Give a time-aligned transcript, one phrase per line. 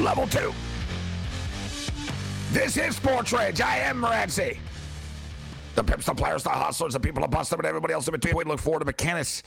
[0.00, 0.52] Level two.
[2.52, 3.60] This is Sports Rage.
[3.60, 4.58] I am Morency.
[5.76, 8.34] The pimps, the players, the hustlers, the people bust them, and everybody else in between.
[8.34, 9.42] We look forward to McKinnis.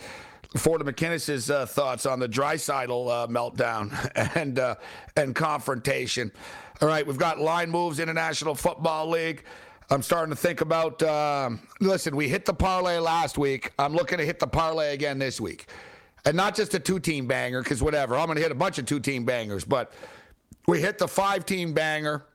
[0.55, 3.91] Forward to McKinnis's uh, thoughts on the Draisaitl uh, meltdown
[4.35, 4.75] and uh,
[5.17, 6.31] and confrontation.
[6.81, 9.43] All right, we've got line moves, International Football League.
[9.89, 11.03] I'm starting to think about.
[11.03, 13.73] Um, listen, we hit the parlay last week.
[13.77, 15.67] I'm looking to hit the parlay again this week,
[16.23, 18.15] and not just a two-team banger because whatever.
[18.15, 19.91] I'm going to hit a bunch of two-team bangers, but
[20.67, 22.25] we hit the five-team banger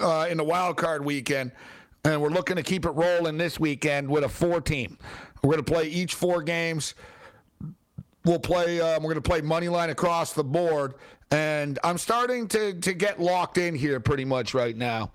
[0.00, 1.52] uh, in the wild card weekend,
[2.04, 4.98] and we're looking to keep it rolling this weekend with a four-team.
[5.42, 6.94] We're going to play each four games.
[8.24, 8.80] We'll play.
[8.80, 10.94] Um, we're going to play money line across the board,
[11.30, 15.12] and I'm starting to to get locked in here pretty much right now.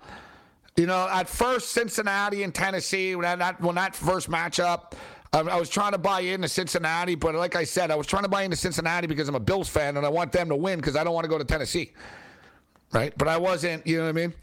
[0.76, 4.92] You know, at first Cincinnati and Tennessee when that when that first matchup.
[5.36, 8.28] I was trying to buy into Cincinnati, but like I said, I was trying to
[8.28, 10.96] buy into Cincinnati because I'm a Bills fan and I want them to win because
[10.96, 11.92] I don't want to go to Tennessee
[12.92, 13.16] right?
[13.16, 14.34] But I wasn't, you know what I mean?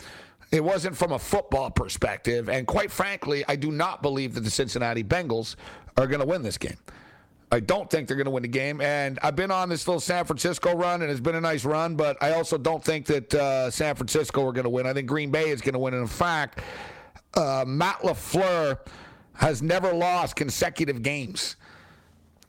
[0.52, 2.50] It wasn't from a football perspective.
[2.50, 5.56] And quite frankly, I do not believe that the Cincinnati Bengals
[5.98, 6.78] are going to win this game.
[7.52, 8.82] I don't think they're going to win the game.
[8.82, 11.96] And I've been on this little San Francisco run, and it's been a nice run,
[11.96, 14.88] but I also don't think that uh, San Francisco are going to win.
[14.88, 15.94] I think Green Bay is going to win.
[15.94, 16.62] And in fact,
[17.36, 18.80] uh, Matt LaFleur
[19.36, 21.56] has never lost consecutive games.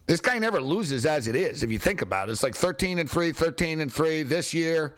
[0.06, 2.32] This guy never loses as it is, if you think about it.
[2.32, 4.94] It's like 13 and 3, 13 and 3 this year.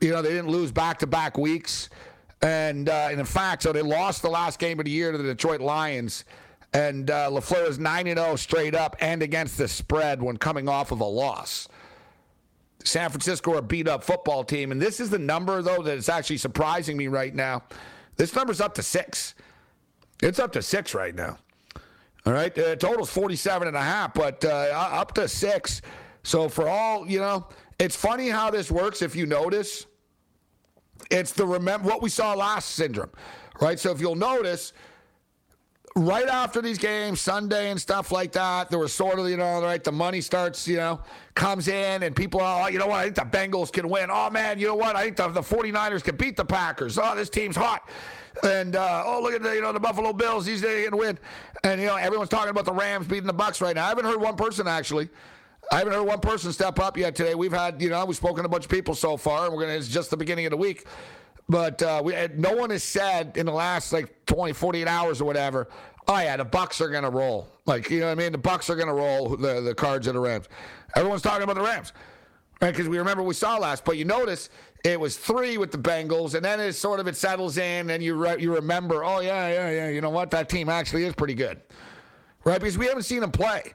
[0.00, 1.88] You know, they didn't lose back to back weeks.
[2.42, 5.18] And, uh, and in fact, so they lost the last game of the year to
[5.18, 6.24] the Detroit Lions.
[6.72, 10.90] And uh, LaFleur is 9 0 straight up and against the spread when coming off
[10.90, 11.68] of a loss.
[12.84, 14.72] San Francisco are a beat up football team.
[14.72, 17.62] And this is the number, though, that is actually surprising me right now.
[18.16, 19.34] This number's up to six.
[20.22, 21.38] It's up to six right now.
[22.26, 22.56] All right.
[22.56, 24.48] Uh, total's 47 and a half, but uh,
[24.92, 25.80] up to six.
[26.22, 27.46] So for all, you know,
[27.78, 29.86] it's funny how this works if you notice.
[31.10, 33.10] It's the remember what we saw last syndrome,
[33.60, 33.80] right?
[33.80, 34.74] So if you'll notice,
[35.96, 39.62] right after these games, Sunday and stuff like that, there was sort of, you know,
[39.62, 41.00] right, the money starts, you know,
[41.34, 44.08] comes in and people are, oh, you know what, I think the Bengals can win.
[44.10, 46.98] Oh, man, you know what, I think the, the 49ers can beat the Packers.
[46.98, 47.88] Oh, this team's hot.
[48.44, 51.18] And, uh, oh, look at the, you know, the Buffalo Bills, he's going to win.
[51.64, 53.84] And, you know, everyone's talking about the Rams beating the Bucks right now.
[53.84, 55.08] I haven't heard one person actually.
[55.72, 57.36] I haven't heard one person step up yet today.
[57.36, 59.60] We've had, you know, we've spoken to a bunch of people so far, and we're
[59.60, 59.74] gonna.
[59.74, 60.84] It's just the beginning of the week,
[61.50, 65.24] but uh, we no one has said in the last like 20, 48 hours or
[65.24, 65.68] whatever.
[66.06, 67.48] Oh yeah, the Bucks are gonna roll.
[67.66, 68.30] Like you know what I mean?
[68.30, 70.48] The Bucks are gonna roll the the Cards of the Rams.
[70.94, 71.92] Everyone's talking about the Rams,
[72.62, 72.70] right?
[72.70, 74.48] Because we remember we saw last, but you notice
[74.84, 78.00] it was three with the Bengals, and then it sort of it settles in, and
[78.00, 79.88] you re- you remember, oh yeah, yeah, yeah.
[79.88, 80.30] You know what?
[80.30, 81.60] That team actually is pretty good,
[82.44, 82.60] right?
[82.60, 83.74] Because we haven't seen them play.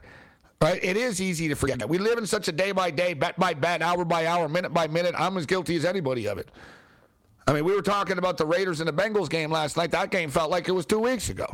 [0.62, 0.82] Right?
[0.82, 1.80] It is easy to forget.
[1.80, 1.90] That.
[1.90, 4.72] We live in such a day by day, bet by bet, hour by hour, minute
[4.72, 5.14] by minute.
[5.18, 6.48] I'm as guilty as anybody of it.
[7.46, 9.92] I mean, we were talking about the Raiders and the Bengals game last night.
[9.92, 11.46] That game felt like it was two weeks ago,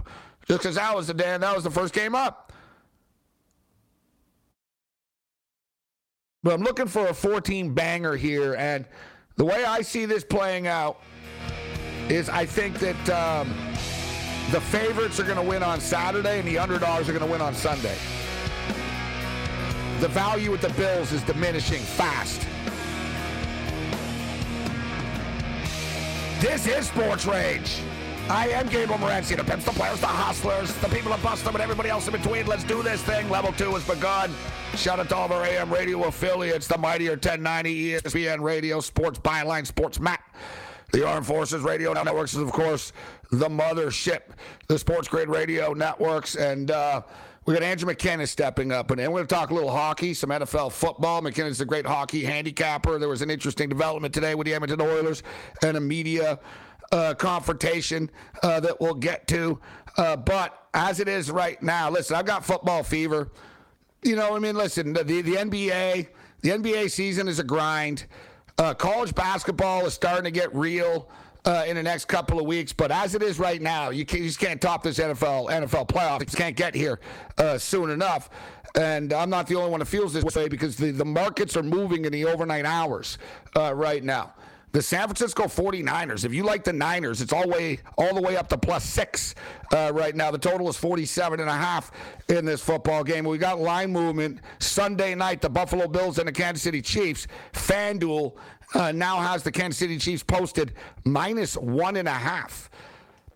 [0.47, 2.53] just because that was the day and that was the first game up.
[6.42, 8.84] But I'm looking for a 14 banger here, and
[9.36, 11.00] the way I see this playing out
[12.09, 13.48] is I think that um,
[14.50, 17.41] the favorites are going to win on Saturday and the underdogs are going to win
[17.41, 17.97] on Sunday
[20.03, 22.44] the value with the Bills is diminishing fast.
[26.42, 27.78] This is Sports Rage.
[28.28, 31.62] I am Gabriel Morency, the pimps, the players, the hustlers, the people bust them, and
[31.62, 32.47] everybody else in between.
[32.47, 33.30] Let's do this thing.
[33.30, 34.34] Level two has begun.
[34.75, 39.20] Shout out to all of our AM radio affiliates, the Mightier 1090 ESPN Radio, Sports
[39.20, 40.21] Byline, Sports Map.
[40.92, 42.92] The Armed Forces Radio Networks is, of course,
[43.30, 44.22] the mothership,
[44.66, 47.03] the Sports Grid Radio Networks, and uh,
[47.44, 50.30] we got Andrew McKinnis stepping up, and we're going to talk a little hockey, some
[50.30, 51.21] NFL football.
[51.21, 52.98] McKinnis a great hockey handicapper.
[52.98, 55.24] There was an interesting development today with the Edmonton Oilers
[55.62, 56.39] and a media
[56.92, 58.10] uh, confrontation
[58.44, 59.59] uh, that we'll get to.
[59.97, 63.33] Uh, but as it is right now, listen, I've got football fever.
[64.04, 66.09] You know, I mean, listen, the, the NBA,
[66.42, 68.06] the NBA season is a grind.
[68.56, 71.09] Uh, college basketball is starting to get real
[71.44, 72.72] uh, in the next couple of weeks.
[72.72, 75.89] But as it is right now, you, can, you just can't top this NFL NFL
[75.89, 76.21] playoff.
[76.21, 77.00] You can't get here
[77.39, 78.30] uh, soon enough.
[78.74, 81.62] And I'm not the only one that feels this way because the, the markets are
[81.62, 83.18] moving in the overnight hours
[83.54, 84.33] uh, right now.
[84.72, 88.39] The San Francisco 49ers, if you like the Niners, it's all way all the way
[88.39, 89.34] up to plus six
[89.71, 90.30] uh, right now.
[90.30, 91.92] The total is 47 and a half
[92.30, 93.27] in this football game.
[93.27, 97.27] We got line movement Sunday night, the Buffalo Bills and the Kansas City Chiefs.
[97.53, 98.34] FanDuel
[98.74, 100.74] uh, now has the Kansas City Chiefs posted
[101.04, 102.71] minus one and a half.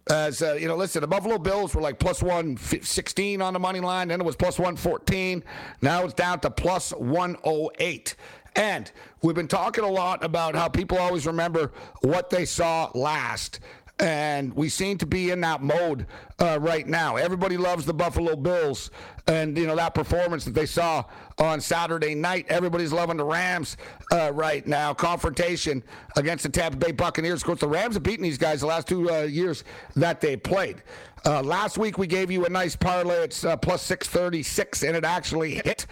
[0.09, 3.81] As uh, you know, listen, the Buffalo Bills were like plus 116 on the money
[3.81, 5.43] line, then it was plus 114.
[5.83, 8.15] Now it's down to plus 108.
[8.55, 8.91] And
[9.23, 11.73] we've been talking a lot about how people always remember
[12.03, 13.61] what they saw last
[13.99, 16.07] and we seem to be in that mode
[16.39, 17.17] uh, right now.
[17.17, 18.91] Everybody loves the Buffalo Bills,
[19.27, 21.05] and you know that performance that they saw
[21.39, 22.47] on Saturday night.
[22.49, 23.77] Everybody's loving the Rams
[24.13, 24.93] uh, right now.
[24.93, 25.83] Confrontation
[26.17, 27.41] against the Tampa Bay Buccaneers.
[27.41, 29.65] Of course, the Rams have beaten these guys the last two uh, years
[29.95, 30.83] that they played.
[31.25, 33.25] Uh, last week we gave you a nice parlay.
[33.25, 35.87] It's uh, plus six thirty six, and it actually hit.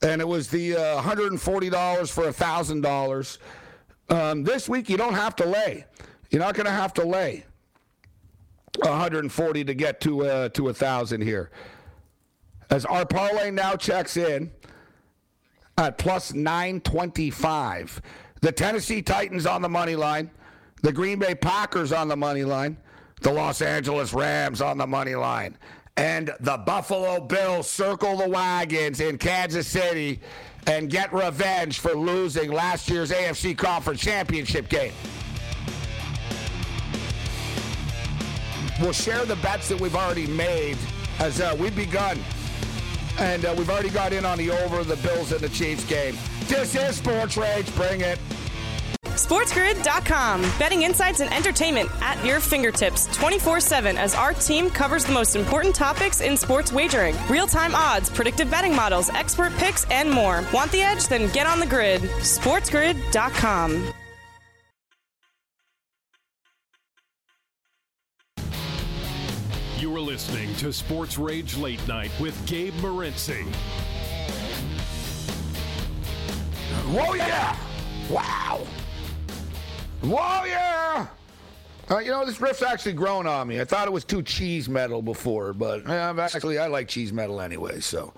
[0.00, 3.38] And it was the $140 for a $1,000.
[4.10, 5.86] Um, this week, you don't have to lay.
[6.30, 7.44] You're not going to have to lay
[8.78, 11.50] 140 to get to uh, to a thousand here.
[12.70, 14.50] As our parlay now checks in
[15.78, 18.02] at plus 925.
[18.40, 20.30] The Tennessee Titans on the money line,
[20.82, 22.76] the Green Bay Packers on the money line,
[23.22, 25.56] the Los Angeles Rams on the money line,
[25.96, 30.20] and the Buffalo Bills circle the wagons in Kansas City
[30.66, 34.92] and get revenge for losing last year's AFC Conference Championship game.
[38.80, 40.78] We'll share the bets that we've already made
[41.18, 42.18] as uh, we've begun.
[43.18, 46.16] And uh, we've already got in on the over the Bills and the Chiefs game.
[46.46, 47.74] This is Sports Rage.
[47.74, 48.18] Bring it.
[49.04, 50.42] SportsGrid.com.
[50.60, 55.34] Betting insights and entertainment at your fingertips 24 7 as our team covers the most
[55.34, 60.44] important topics in sports wagering real time odds, predictive betting models, expert picks, and more.
[60.54, 61.08] Want the edge?
[61.08, 62.02] Then get on the grid.
[62.02, 63.92] SportsGrid.com.
[69.88, 73.42] You are listening to Sports Rage Late Night with Gabe Morency.
[76.92, 77.56] Whoa, yeah!
[78.10, 78.66] Wow!
[80.02, 81.06] Whoa, yeah!
[81.90, 83.62] Uh, you know, this riff's actually grown on me.
[83.62, 87.40] I thought it was too cheese metal before, but uh, actually, I like cheese metal
[87.40, 88.12] anyway, so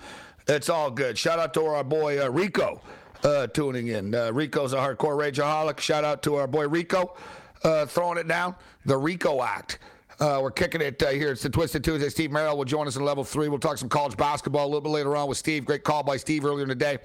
[0.49, 1.17] it's all good.
[1.17, 2.81] Shout out to our boy uh, Rico
[3.23, 4.13] uh, tuning in.
[4.13, 5.79] Uh, Rico's a hardcore rageaholic.
[5.79, 7.15] Shout out to our boy Rico
[7.63, 8.55] uh, throwing it down.
[8.83, 9.79] The Rico Act.
[10.21, 11.31] Uh, we're kicking it uh, here.
[11.31, 12.07] It's the Twisted Tuesday.
[12.07, 13.49] Steve Merrill will join us in level three.
[13.49, 15.65] We'll talk some college basketball a little bit later on with Steve.
[15.65, 16.99] Great call by Steve earlier in the day,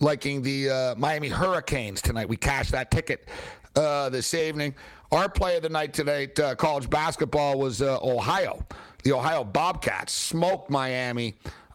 [0.00, 2.26] liking the uh, Miami Hurricanes tonight.
[2.26, 3.28] We cashed that ticket
[3.76, 4.74] uh, this evening.
[5.12, 8.64] Our play of the night tonight, uh, college basketball, was uh, Ohio.
[9.02, 11.34] The Ohio Bobcats smoked Miami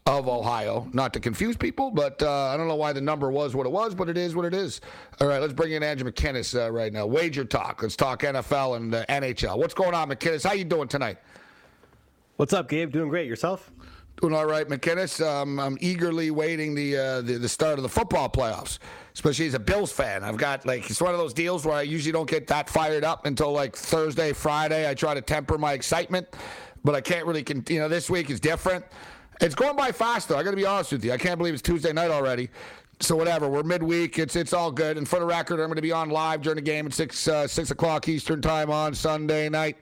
[0.09, 0.87] of Ohio.
[0.91, 3.71] Not to confuse people, but uh, I don't know why the number was what it
[3.71, 4.81] was, but it is what it is.
[5.21, 7.05] All right, let's bring in Andrew McKinnis uh, right now.
[7.05, 7.83] Wager talk.
[7.83, 9.57] Let's talk NFL and uh, NHL.
[9.57, 10.43] What's going on, McKinnis?
[10.43, 11.19] How you doing tonight?
[12.37, 12.91] What's up, Gabe?
[12.91, 13.27] Doing great.
[13.27, 13.71] Yourself?
[14.19, 15.23] Doing all right, McKinnis.
[15.23, 18.79] Um, I'm eagerly waiting the, uh, the, the start of the football playoffs,
[19.13, 20.23] especially as a Bills fan.
[20.23, 23.03] I've got like it's one of those deals where I usually don't get that fired
[23.03, 24.89] up until like Thursday, Friday.
[24.89, 26.27] I try to temper my excitement,
[26.83, 27.43] but I can't really.
[27.43, 28.83] Con- you know, this week is different.
[29.39, 30.37] It's going by fast, though.
[30.37, 31.13] I got to be honest with you.
[31.13, 32.49] I can't believe it's Tuesday night already.
[33.01, 34.19] So whatever, we're midweek.
[34.19, 34.97] It's it's all good.
[34.97, 37.29] And for the record, I'm going to be on live during the game at six
[37.29, 39.77] uh, six o'clock Eastern time on Sunday night,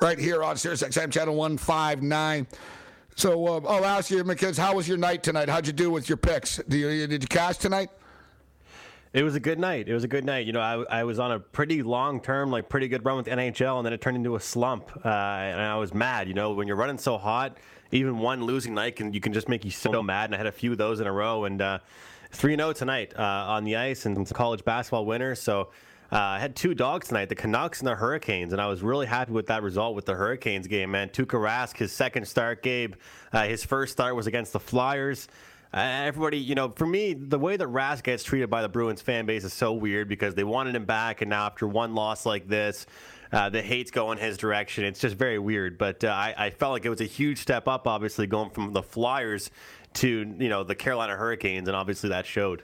[0.00, 2.46] right here on Sirius XM channel one five nine.
[3.14, 5.50] So uh, I'll ask you, McKids, how was your night tonight?
[5.50, 6.62] How'd you do with your picks?
[6.66, 7.90] You, did you cash tonight?
[9.12, 9.88] It was a good night.
[9.88, 10.46] It was a good night.
[10.46, 13.26] You know, I, I was on a pretty long term, like pretty good run with
[13.26, 14.90] NHL, and then it turned into a slump.
[15.04, 16.28] Uh, and I was mad.
[16.28, 17.58] You know, when you're running so hot,
[17.90, 20.26] even one losing night can you can just make you so mad.
[20.26, 21.80] And I had a few of those in a row, and uh,
[22.30, 25.40] three uh, 0 tonight uh, on the ice, and some college basketball winners.
[25.40, 25.70] So.
[26.10, 29.06] Uh, I had two dogs tonight, the Canucks and the Hurricanes, and I was really
[29.06, 31.08] happy with that result with the Hurricanes game, man.
[31.08, 32.96] Tuukka Rask, his second start, Gabe,
[33.32, 35.28] uh, his first start was against the Flyers.
[35.74, 39.00] Uh, everybody, you know, for me, the way that Rask gets treated by the Bruins
[39.00, 42.26] fan base is so weird because they wanted him back, and now after one loss
[42.26, 42.84] like this,
[43.32, 44.84] uh, the hate's going his direction.
[44.84, 45.78] It's just very weird.
[45.78, 48.74] But uh, I, I, felt like it was a huge step up, obviously, going from
[48.74, 49.50] the Flyers
[49.94, 52.62] to you know the Carolina Hurricanes, and obviously that showed.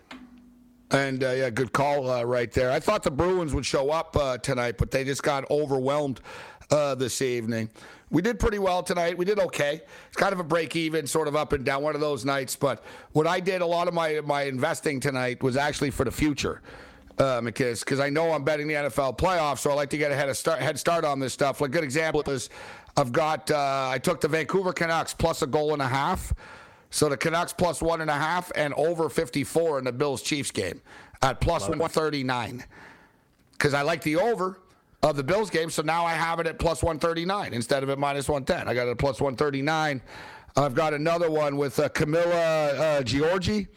[0.90, 2.70] And uh, yeah, good call uh, right there.
[2.70, 6.20] I thought the Bruins would show up uh, tonight, but they just got overwhelmed
[6.70, 7.70] uh, this evening.
[8.10, 9.18] We did pretty well tonight.
[9.18, 9.82] We did okay.
[10.08, 12.56] It's kind of a break even, sort of up and down, one of those nights.
[12.56, 16.10] But what I did, a lot of my my investing tonight was actually for the
[16.10, 16.62] future.
[17.18, 20.14] Uh, because I know I'm betting the NFL playoffs, so I like to get a
[20.14, 21.60] head, start, head start on this stuff.
[21.60, 22.48] Like, good example is
[22.96, 26.32] I've got, uh, I took the Vancouver Canucks plus a goal and a half
[26.90, 30.50] So the Canucks plus one and a half and over 54 in the Bills Chiefs
[30.50, 30.80] game
[31.22, 32.64] at plus 139.
[33.52, 34.60] Because I like the over
[35.02, 37.98] of the Bills game, so now I have it at plus 139 instead of at
[37.98, 38.68] minus 110.
[38.68, 40.02] I got it at plus 139.
[40.56, 43.68] I've got another one with uh, Camila uh, Giorgi,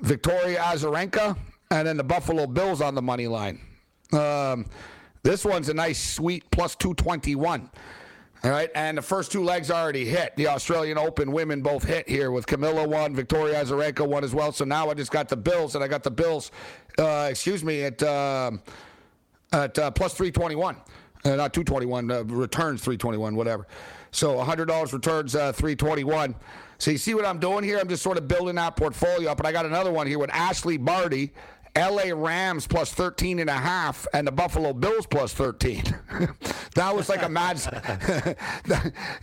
[0.00, 1.36] Victoria Azarenka,
[1.70, 3.60] and then the Buffalo Bills on the money line.
[4.12, 4.66] Um,
[5.22, 7.70] this one's a nice, sweet plus 221.
[8.42, 10.36] All right, and the first two legs already hit.
[10.36, 14.52] The Australian Open women both hit here with Camila one, Victoria Azarenka one as well.
[14.52, 16.50] So now I just got the Bills, and I got the Bills,
[16.98, 18.50] uh, excuse me, at uh,
[19.54, 20.76] at uh, plus 321.
[21.24, 23.66] Uh, not 221, uh, returns 321, whatever.
[24.10, 26.34] So $100 returns uh, 321.
[26.76, 27.78] So you see what I'm doing here?
[27.78, 29.38] I'm just sort of building that portfolio up.
[29.38, 31.32] And I got another one here with Ashleigh Barty
[31.76, 35.82] LA Rams plus 13 and a half and the Buffalo Bills plus 13.
[36.74, 37.60] that was like a mad.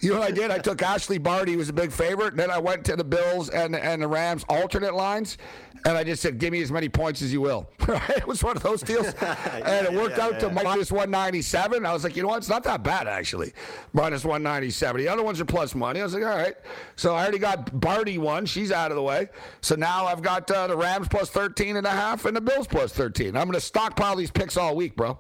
[0.02, 0.52] you know what I did?
[0.52, 3.06] I took Ashleigh Barty, who was a big favorite, and then I went to the
[3.06, 5.38] Bills and, and the Rams alternate lines,
[5.86, 7.70] and I just said, give me as many points as you will.
[7.88, 9.08] it was one of those deals.
[9.08, 10.62] and it worked yeah, out yeah, to yeah.
[10.64, 11.86] minus 197.
[11.86, 12.38] I was like, you know what?
[12.38, 13.54] It's not that bad, actually.
[13.94, 15.02] Minus 197.
[15.02, 16.02] The other ones are plus money.
[16.02, 16.56] I was like, all right.
[16.98, 18.46] So I already got Barty one.
[18.46, 19.30] She's out of the way.
[19.62, 22.68] So now I've got uh, the Rams plus 13 and a half and the Bills
[22.68, 23.36] plus 13.
[23.36, 25.20] I'm going to stockpile these picks all week, bro.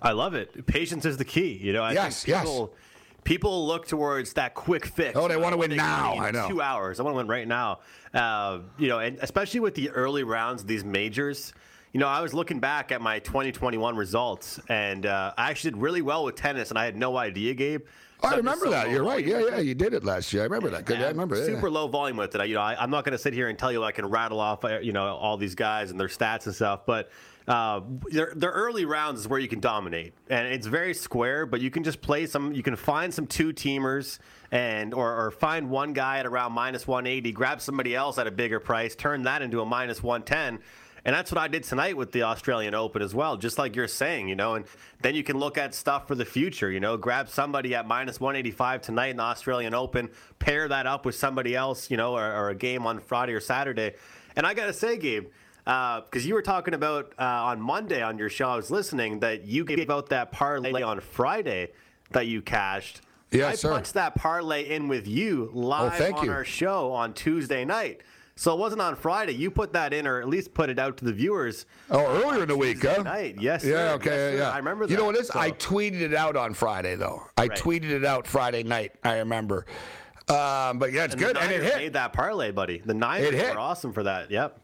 [0.00, 0.66] I love it.
[0.66, 1.58] Patience is the key.
[1.60, 3.20] You know, I yes, think people, yes.
[3.24, 5.16] people look towards that quick fix.
[5.16, 6.16] Oh, they want to win now.
[6.18, 6.48] I know.
[6.48, 7.00] Two hours.
[7.00, 7.80] I want to win right now.
[8.14, 11.52] Uh, you know, and especially with the early rounds, of these majors.
[11.92, 15.80] You know, I was looking back at my 2021 results, and uh, I actually did
[15.80, 17.82] really well with tennis, and I had no idea, Gabe.
[18.22, 18.90] I remember so that.
[18.90, 19.24] You're right.
[19.24, 20.42] Yeah, yeah, you did it last year.
[20.42, 20.88] I remember that.
[20.88, 21.36] Yeah, I remember.
[21.36, 21.74] Super yeah.
[21.74, 22.48] low volume with it.
[22.48, 24.40] You know, I, am not going to sit here and tell you I can rattle
[24.40, 27.10] off, uh, you know, all these guys and their stats and stuff, but
[27.46, 31.46] uh, their, their early rounds is where you can dominate, and it's very square.
[31.46, 32.52] But you can just play some.
[32.52, 34.18] You can find some two teamers
[34.50, 38.30] and or, or find one guy at around minus 180, grab somebody else at a
[38.30, 40.60] bigger price, turn that into a minus 110
[41.08, 43.88] and that's what I did tonight with the Australian Open as well, just like you're
[43.88, 44.56] saying, you know.
[44.56, 44.66] And
[45.00, 48.20] then you can look at stuff for the future, you know, grab somebody at minus
[48.20, 52.30] 185 tonight in the Australian Open, pair that up with somebody else, you know, or,
[52.30, 53.94] or a game on Friday or Saturday.
[54.36, 55.28] And I got to say, Gabe,
[55.64, 59.20] because uh, you were talking about uh, on Monday on your show, I was listening
[59.20, 61.70] that you gave out that parlay on Friday
[62.10, 63.00] that you cashed.
[63.30, 63.70] Yeah, I sir.
[63.70, 66.32] punched that parlay in with you live oh, on you.
[66.32, 68.02] our show on Tuesday night.
[68.38, 69.34] So it wasn't on Friday.
[69.34, 71.66] You put that in, or at least put it out to the viewers.
[71.90, 73.02] Oh, earlier in the week, huh?
[73.02, 73.36] Night.
[73.40, 73.64] Yes.
[73.64, 73.72] Yeah.
[73.72, 73.94] Sir.
[73.94, 74.32] Okay.
[74.34, 74.50] Yes, yeah.
[74.50, 74.86] I remember.
[74.86, 74.92] That.
[74.92, 75.26] You know what it is?
[75.26, 75.40] So.
[75.40, 77.24] I tweeted it out on Friday, though.
[77.36, 77.58] I right.
[77.58, 78.92] tweeted it out Friday night.
[79.02, 79.66] I remember.
[80.28, 81.76] Um, but yeah, it's and good, and it hit.
[81.78, 82.80] Made that parlay, buddy.
[82.86, 84.30] The Niners were awesome for that.
[84.30, 84.60] Yep.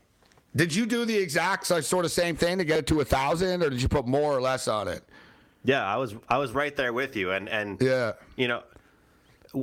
[0.55, 3.65] Did you do the exact sort of same thing to get it to a thousand,
[3.65, 5.03] or did you put more or less on it?
[5.65, 8.63] Yeah, I was I was right there with you, and and yeah, you know,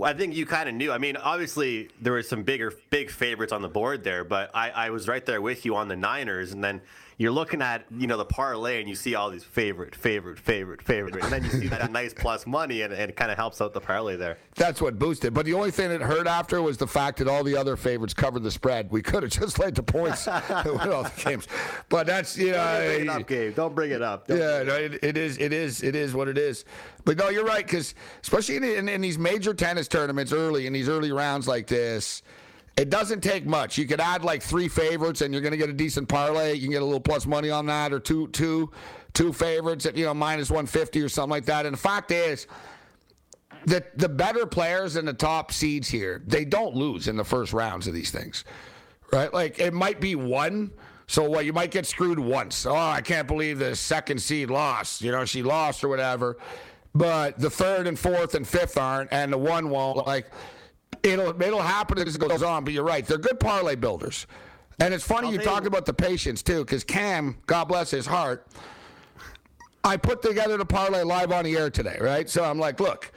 [0.04, 0.92] I think you kind of knew.
[0.92, 4.70] I mean, obviously there were some bigger, big favorites on the board there, but I,
[4.70, 6.82] I was right there with you on the Niners, and then
[7.18, 10.82] you're looking at you know the parlay and you see all these favorite, favorite, favorite,
[10.82, 13.62] favorite, and then you see that nice plus money, and, and it kind of helps
[13.62, 14.38] out the parlay there.
[14.56, 15.34] That's what boosted.
[15.34, 18.14] But the only thing that hurt after was the fact that all the other favorites
[18.14, 18.90] covered the spread.
[18.92, 20.26] We could have just laid the points
[20.66, 21.48] with all the games.
[21.90, 23.56] But that's you know, Don't bring it up, Gabe.
[23.56, 24.28] Don't bring it up.
[24.28, 25.38] Don't yeah, no, it, it is.
[25.38, 25.84] It is.
[25.84, 26.66] It is what it is.
[27.06, 30.74] But no, you're right because especially in, in, in these major tennis tournaments early in
[30.74, 32.22] these early rounds like this
[32.78, 33.78] it doesn't take much.
[33.78, 36.54] You could add like three favorites, and you're going to get a decent parlay.
[36.54, 38.72] You can get a little plus money on that, or two, two,
[39.14, 41.66] two favorites at you know minus 150 or something like that.
[41.66, 42.48] And the fact is,
[43.66, 47.54] that the better players in the top seeds here, they don't lose in the first
[47.54, 48.44] rounds of these things,
[49.12, 49.34] right?
[49.34, 50.72] Like it might be one.
[51.08, 51.46] So what?
[51.46, 52.66] You might get screwed once.
[52.66, 55.02] Oh, I can't believe the second seed lost.
[55.02, 56.38] You know, she lost or whatever.
[56.94, 60.08] But the third and fourth and fifth aren't, and the one won't.
[60.08, 60.32] Like
[61.04, 62.64] it'll it'll happen as it goes on.
[62.64, 64.28] But you're right; they're good parlay builders.
[64.80, 68.08] And it's funny I'll you talked about the patience too, because Cam, God bless his
[68.08, 68.48] heart,
[69.84, 72.28] I put together the parlay live on the air today, right?
[72.28, 73.12] So I'm like, look,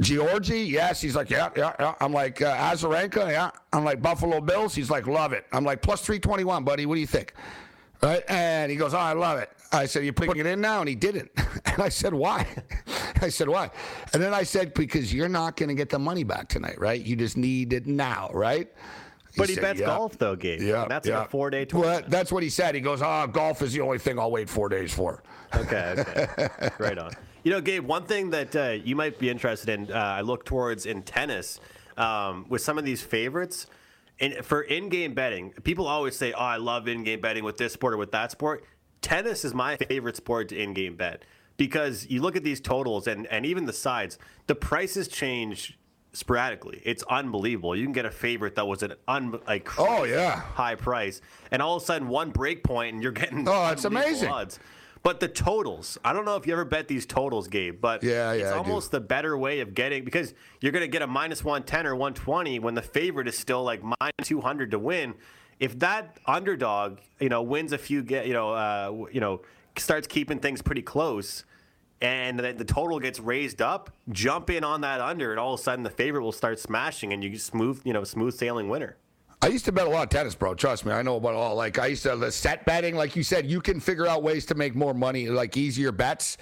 [0.00, 1.00] Giorgi, yes.
[1.00, 1.94] He's like, yeah, yeah, yeah.
[2.00, 3.50] I'm like, uh, Azarenka, yeah.
[3.72, 4.74] I'm like, Buffalo Bills.
[4.74, 5.46] He's like, love it.
[5.52, 6.86] I'm like, plus 321, buddy.
[6.86, 7.34] What do you think?
[8.02, 8.24] Right?
[8.28, 9.50] And he goes, oh, I love it.
[9.70, 10.80] I said, you're putting it in now?
[10.80, 11.30] And he didn't.
[11.64, 12.46] And I said, why?
[13.22, 13.70] I said, why?
[14.12, 17.00] And then I said, because you're not going to get the money back tonight, right?
[17.00, 18.68] You just need it now, right?
[19.32, 19.86] He but he said, bets yeah.
[19.86, 20.60] golf though, Gabe.
[20.60, 21.22] Yeah, that's yeah.
[21.22, 22.02] a four day tournament.
[22.02, 22.74] Well, that's what he said.
[22.74, 25.22] He goes, "Oh, golf is the only thing I'll wait four days for."
[25.56, 27.12] Okay, okay, right on.
[27.42, 30.44] You know, Gabe, one thing that uh, you might be interested in, uh, I look
[30.44, 31.60] towards in tennis
[31.96, 33.66] um, with some of these favorites.
[34.20, 37.94] And for in-game betting, people always say, "Oh, I love in-game betting with this sport
[37.94, 38.64] or with that sport."
[39.00, 41.24] Tennis is my favorite sport to in-game bet
[41.66, 45.78] because you look at these totals and, and even the sides, the prices change
[46.12, 46.82] sporadically.
[46.84, 47.76] It's unbelievable.
[47.76, 50.40] You can get a favorite that was an un like Oh, yeah.
[50.40, 51.20] high price,
[51.52, 54.28] and all of a sudden one break point and you're getting Oh, it's amazing.
[54.28, 54.58] odds.
[55.04, 58.32] But the totals, I don't know if you ever bet these totals, Gabe, but Yeah,
[58.32, 58.58] it's yeah, I do.
[58.58, 61.94] almost the better way of getting because you're going to get a minus 110 or
[61.94, 65.14] 120 when the favorite is still like minus 200 to win.
[65.60, 69.42] If that underdog, you know, wins a few, get you know, uh, you know,
[69.76, 71.44] starts keeping things pretty close,
[72.02, 75.60] and the, the total gets raised up, jump in on that under, and all of
[75.60, 78.96] a sudden the favorite will start smashing, and you smooth, you know, smooth sailing winner.
[79.40, 80.54] I used to bet a lot of tennis, bro.
[80.54, 81.54] Trust me, I know about all.
[81.54, 84.44] Like I used to the set betting, like you said, you can figure out ways
[84.46, 86.36] to make more money, like easier bets.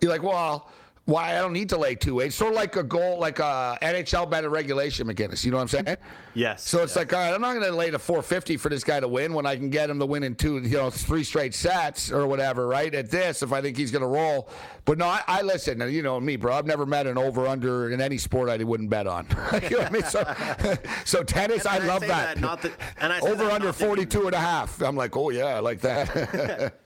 [0.00, 0.68] You're like, well,
[1.06, 2.32] why I don't need to lay two eight.
[2.32, 5.44] Sort of like a goal, like a NHL bet of regulation, McGinnis.
[5.44, 5.96] You know what I'm saying?
[6.34, 6.66] Yes.
[6.68, 8.98] So it's like, all right, I'm not going to lay the 450 for this guy
[9.00, 11.54] to win when I can get him to win in two, you know, three straight
[11.54, 12.92] sets or whatever, right?
[12.94, 14.48] At this, if I think he's going to roll.
[14.84, 16.54] But no, I, I listen, you know me, bro.
[16.54, 19.26] I've never met an over under in any sport I wouldn't bet on.
[19.62, 20.02] you know what I mean?
[20.04, 20.34] So,
[21.04, 22.40] so tennis, I I love that.
[22.40, 24.80] that that- and I over under not 42 and a half.
[24.80, 26.74] I'm like, oh yeah, I like that.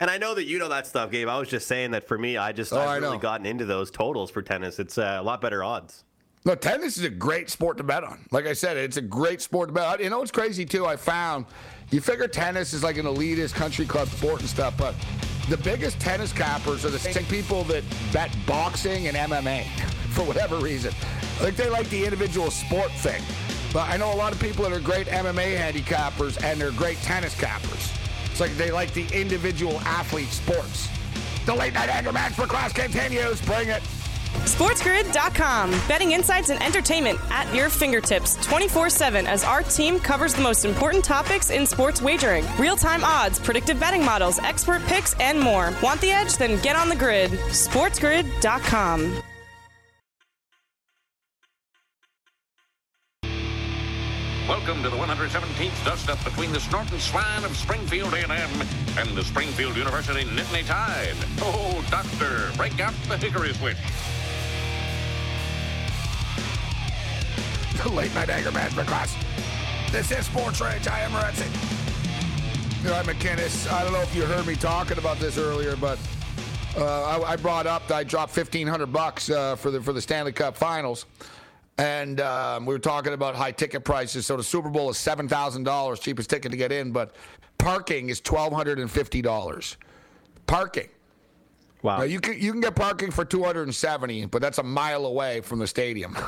[0.00, 1.28] And I know that you know that stuff, Gabe.
[1.28, 3.20] I was just saying that for me, I just Oh, I've I really know.
[3.22, 4.78] gotten into those totals for tennis.
[4.78, 6.04] It's uh, a lot better odds.
[6.46, 8.26] No, tennis is a great sport to bet on.
[8.30, 10.00] Like I said, it's a great sport to bet on.
[10.00, 10.84] You know what's crazy too?
[10.84, 11.46] I found
[11.90, 14.94] you figure tennis is like an elitist country club sport and stuff, but
[15.48, 17.82] the biggest tennis cappers are the same people that
[18.12, 19.64] bet boxing and MMA
[20.10, 20.92] for whatever reason.
[21.40, 23.22] Like they like the individual sport thing.
[23.72, 26.98] But I know a lot of people that are great MMA handicappers and they're great
[26.98, 27.90] tennis cappers.
[28.34, 30.88] It's like they like the individual athlete sports.
[31.46, 33.40] The late night anger match for class continues.
[33.42, 33.80] Bring it.
[34.42, 35.70] SportsGrid.com.
[35.86, 40.64] Betting insights and entertainment at your fingertips 24 7 as our team covers the most
[40.64, 45.72] important topics in sports wagering real time odds, predictive betting models, expert picks, and more.
[45.80, 46.36] Want the edge?
[46.36, 47.30] Then get on the grid.
[47.30, 49.22] SportsGrid.com.
[54.46, 58.28] Welcome to the 117th dust-up between the Snorton Swine of Springfield A&M
[58.98, 61.16] and the Springfield University Nittany Tide.
[61.40, 63.78] Oh, doctor, break out the hickory switch.
[67.82, 69.16] the late night anger management class.
[69.90, 70.88] This is Sports Rage.
[70.88, 72.82] I am Renzi.
[72.82, 73.72] You know, I'm McKinnis.
[73.72, 75.98] I don't know if you heard me talking about this earlier, but
[76.76, 79.94] uh, I, I brought up that I dropped fifteen hundred bucks uh, for the for
[79.94, 81.06] the Stanley Cup Finals,
[81.78, 84.26] and um, we were talking about high ticket prices.
[84.26, 87.14] So the Super Bowl is seven thousand dollars, cheapest ticket to get in, but
[87.58, 89.76] parking is twelve hundred and fifty dollars.
[90.46, 90.88] Parking.
[91.82, 91.98] Wow.
[91.98, 95.58] Now, you can you can get parking for 270, but that's a mile away from
[95.58, 96.16] the stadium.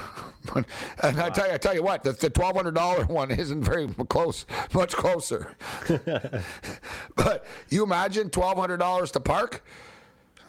[0.55, 0.67] But-
[1.03, 4.47] and I tell you, I tell you what, the, the $1,200 one isn't very close,
[4.73, 5.57] much closer.
[7.17, 9.65] but you imagine $1,200 to park?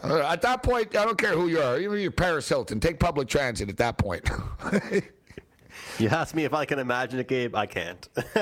[0.03, 1.79] Uh, at that point, I don't care who you are.
[1.79, 4.29] Even if you're Paris Hilton, take public transit at that point.
[5.99, 7.55] You ask me if I can imagine it, Gabe.
[7.55, 8.07] I can't.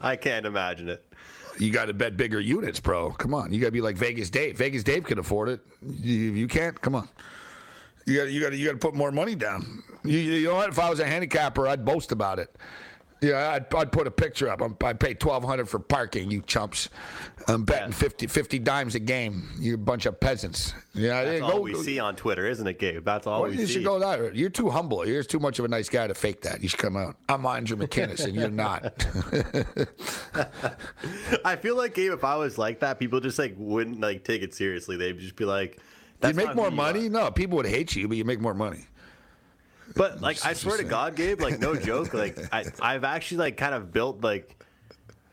[0.00, 1.04] I can't imagine it.
[1.58, 3.10] you got to bet bigger units, bro.
[3.12, 4.58] Come on, you got to be like Vegas Dave.
[4.58, 5.60] Vegas Dave can afford it.
[5.82, 6.80] You, you can't.
[6.80, 7.08] Come on.
[8.06, 9.82] You got you got you got to put more money down.
[10.04, 10.68] You, you know what?
[10.68, 12.54] If I was a handicapper, I'd boast about it.
[13.22, 14.60] Yeah, I'd, I'd put a picture up.
[14.60, 16.30] I'm, I'd pay twelve hundred for parking.
[16.30, 16.88] You chumps.
[17.48, 19.48] I'm betting 50, 50 dimes a game.
[19.58, 20.74] You bunch of peasants.
[20.94, 23.04] Yeah, That's yeah, all go- we see on Twitter, isn't it, Gabe?
[23.04, 23.72] That's all Well, we you see.
[23.74, 24.36] should go that.
[24.36, 25.04] You're too humble.
[25.08, 26.62] You're too much of a nice guy to fake that.
[26.62, 27.16] You should come out.
[27.28, 28.94] I'm Andrew McKinnis, and you're not.
[31.44, 34.42] I feel like Gabe, if I was like that, people just like wouldn't like take
[34.42, 34.96] it seriously.
[34.96, 35.78] They'd just be like,
[36.22, 37.08] you make more you are." money?
[37.08, 38.86] No, people would hate you, but you make more money.
[39.94, 40.84] But like, I swear to.
[40.84, 44.56] God, Gabe, like no joke, like I, I've actually like kind of built like,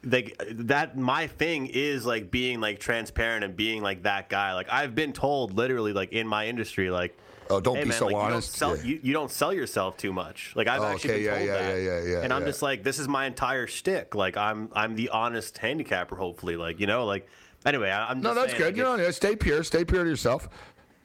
[0.04, 0.98] like that.
[0.98, 4.54] My thing is like being like transparent and being like that guy.
[4.54, 7.18] Like I've been told literally like in my industry, like,
[7.52, 8.56] Oh, don't hey, be man, so like, honest.
[8.62, 8.92] You don't, sell, Yeah.
[8.94, 10.54] you, you don't sell yourself too much.
[10.56, 12.46] Like I've Oh, actually okay, been yeah, told yeah, that, yeah, yeah, yeah, and I'm
[12.46, 14.14] just like, this is my entire shtick.
[14.14, 16.16] Like I'm, I'm the honest handicapper.
[16.16, 17.28] Hopefully, like you know, like
[17.66, 18.78] anyway, I'm No, that's saying, good.
[18.78, 19.64] You like, know, yeah, stay pure.
[19.64, 20.48] Stay pure to yourself.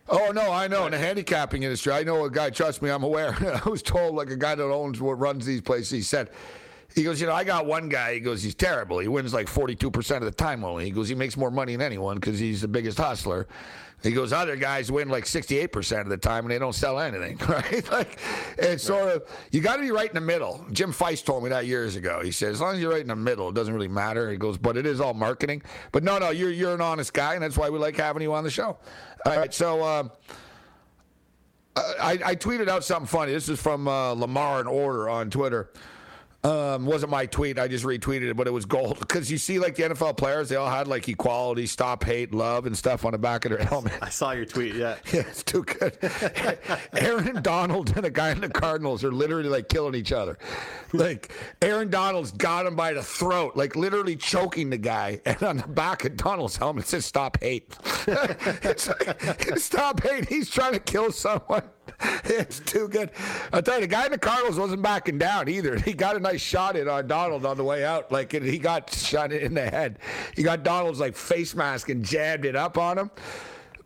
[0.09, 0.85] Oh no, I know.
[0.85, 2.51] In the handicapping industry, I know a guy.
[2.51, 3.35] Trust me, I'm aware.
[3.65, 5.91] I was told like a guy that owns what runs these places.
[5.91, 6.31] He said,
[6.95, 8.15] he goes, you know, I got one guy.
[8.15, 8.99] He goes, he's terrible.
[8.99, 10.85] He wins like 42 percent of the time only.
[10.85, 13.49] He goes, he makes more money than anyone because he's the biggest hustler.
[14.03, 17.01] He goes, other guys win like 68 percent of the time and they don't sell
[17.01, 17.91] anything, right?
[17.91, 18.19] Like,
[18.59, 20.65] it's sort of you got to be right in the middle.
[20.73, 22.21] Jim Feist told me that years ago.
[22.23, 24.31] He said, as long as you're right in the middle, it doesn't really matter.
[24.31, 25.63] He goes, but it is all marketing.
[25.91, 28.35] But no, no, you're you're an honest guy, and that's why we like having you
[28.35, 28.77] on the show.
[29.25, 29.83] All right, so.
[29.83, 30.11] Um,
[31.77, 33.33] I, I tweeted out something funny.
[33.33, 35.71] This is from uh, Lamar in Order on Twitter.
[36.45, 37.59] Um, wasn't my tweet.
[37.59, 40.51] I just retweeted it, but it was gold because you see, like the NFL players,
[40.51, 43.65] they all had like equality, stop, hate, love, and stuff on the back of their
[43.65, 43.95] helmet.
[44.03, 44.75] I saw your tweet.
[44.75, 44.97] Yeah.
[45.15, 45.97] Yeah, it's too good.
[46.93, 50.39] Aaron Donald and a guy in the Cardinals are literally like killing each other.
[50.93, 51.31] Like
[51.63, 55.69] Aaron Donald's got him by the throat, like literally choking the guy, and on the
[55.69, 57.77] back of Donald's helmet it says "Stop hate."
[58.07, 61.63] it's like, "Stop hate." He's trying to kill someone.
[62.27, 63.11] It's too good.
[63.53, 65.79] I tell you, the guy in the Cardinals wasn't backing down either.
[65.85, 68.11] He got a nice shot in on uh, Donald on the way out.
[68.11, 69.99] Like he got shot in the head.
[70.35, 73.11] He got Donald's like face mask and jabbed it up on him.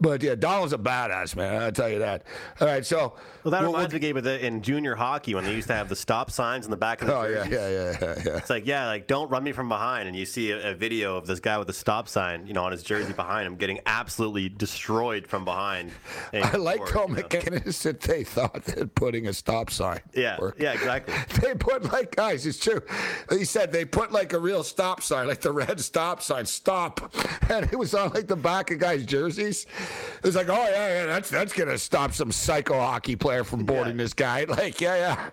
[0.01, 1.61] But yeah, Donald's a badass, man.
[1.61, 2.23] I'll tell you that.
[2.61, 3.15] All right, so.
[3.45, 5.97] Well, that reminds me, of the, in junior hockey when they used to have the
[5.97, 7.53] stop signs in the back of the Oh, yeah, jerseys.
[7.53, 8.37] yeah, yeah, yeah, yeah.
[8.39, 11.17] It's like, yeah, like don't run me from behind, and you see a, a video
[11.17, 13.81] of this guy with a stop sign, you know, on his jersey behind him, getting
[13.87, 15.93] absolutely destroyed from behind.
[16.33, 17.29] I like Tom you know?
[17.29, 20.01] McInnes that they thought that putting a stop sign.
[20.15, 20.61] Yeah, worked.
[20.61, 21.15] yeah, exactly.
[21.49, 22.83] They put like guys, it's true.
[23.31, 27.13] He said they put like a real stop sign, like the red stop sign, stop,
[27.49, 29.67] and it was on like the back of guys' jerseys.
[30.19, 33.65] It was like, oh yeah, yeah, that's that's gonna stop some psycho hockey player from
[33.65, 34.03] boarding Yeah.
[34.03, 34.45] this guy.
[34.49, 35.31] Like, yeah, yeah,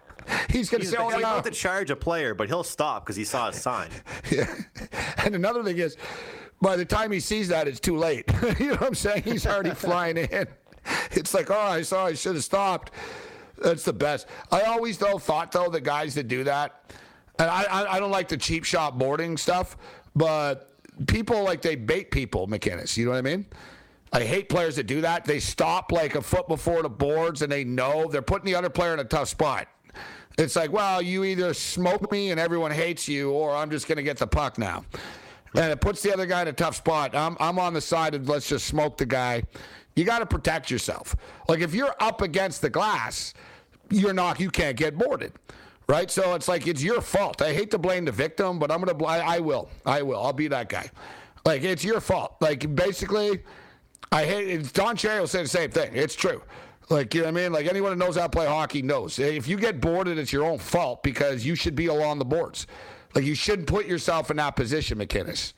[0.50, 1.18] he's gonna He's say, oh no.
[1.18, 3.90] about to charge a player, but he'll stop because he saw a sign.
[4.32, 4.54] Yeah.
[5.18, 5.98] And another thing is,
[6.62, 8.26] by the time he sees that, it's too late.
[8.60, 9.24] you know what I'm saying?
[9.24, 10.48] He's already flying in.
[11.12, 12.92] It's like, oh, I saw I should have stopped.
[13.58, 14.28] That's the best.
[14.52, 16.94] I always though thought though the guys that do that,
[17.40, 19.78] and I I, I don't like the cheap shot boarding stuff,
[20.16, 20.70] but
[21.08, 22.96] people like they bait people, McInnes.
[22.98, 23.46] You know what I mean?
[24.14, 25.26] I hate players that do that.
[25.26, 28.70] They stop like a foot before the boards and they know they're putting the other
[28.70, 29.68] player in a tough spot.
[30.38, 33.98] It's like, well, you either smoke me and everyone hates you, or I'm just going
[33.98, 34.84] to get the puck now.
[35.56, 37.16] And it puts the other guy in a tough spot.
[37.16, 39.44] I'm, I'm on the side of let's just smoke the guy.
[39.96, 41.16] You got to protect yourself.
[41.48, 43.34] Like if you're up against the glass,
[43.90, 45.32] you're not, you can't get boarded.
[45.88, 46.10] Right?
[46.10, 47.42] So it's like, it's your fault.
[47.42, 49.70] I hate to blame the victim, but I'm going to, bl- I will.
[49.86, 50.22] I will.
[50.22, 50.90] I'll be that guy.
[51.46, 52.38] Like, it's your fault.
[52.42, 53.44] Like, basically,
[54.12, 54.74] I hate it.
[54.74, 55.92] Don Cherry will say the same thing.
[55.96, 56.42] It's true.
[56.90, 57.52] Like, you know what I mean?
[57.54, 59.18] Like, anyone who knows how to play hockey knows.
[59.18, 62.68] If you get boarded, it's your own fault because you should be along the boards.
[63.16, 65.54] Like, you shouldn't put yourself in that position, McInnes.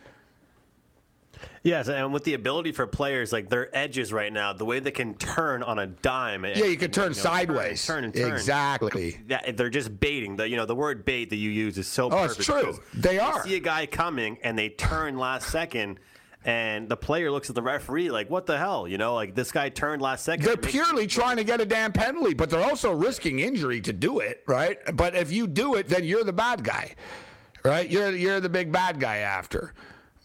[1.63, 4.91] Yes, and with the ability for players like their edges right now, the way they
[4.91, 6.45] can turn on a dime.
[6.45, 7.85] and- Yeah, you can turn know, sideways.
[7.85, 8.31] turn and turn.
[8.31, 9.19] Exactly.
[9.27, 10.37] That, they're just baiting.
[10.37, 12.79] The you know the word bait that you use is so Oh, it's true.
[12.93, 13.43] They you are.
[13.43, 15.99] see a guy coming and they turn last second,
[16.47, 19.51] and the player looks at the referee like, "What the hell?" You know, like this
[19.51, 20.45] guy turned last second.
[20.45, 24.19] They're purely trying to get a damn penalty, but they're also risking injury to do
[24.19, 24.79] it, right?
[24.95, 26.95] But if you do it, then you're the bad guy,
[27.63, 27.87] right?
[27.89, 29.73] You're you're the big bad guy after.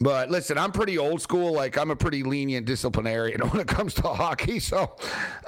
[0.01, 1.53] But listen, I'm pretty old school.
[1.53, 4.61] Like I'm a pretty lenient disciplinarian when it comes to hockey.
[4.61, 4.95] So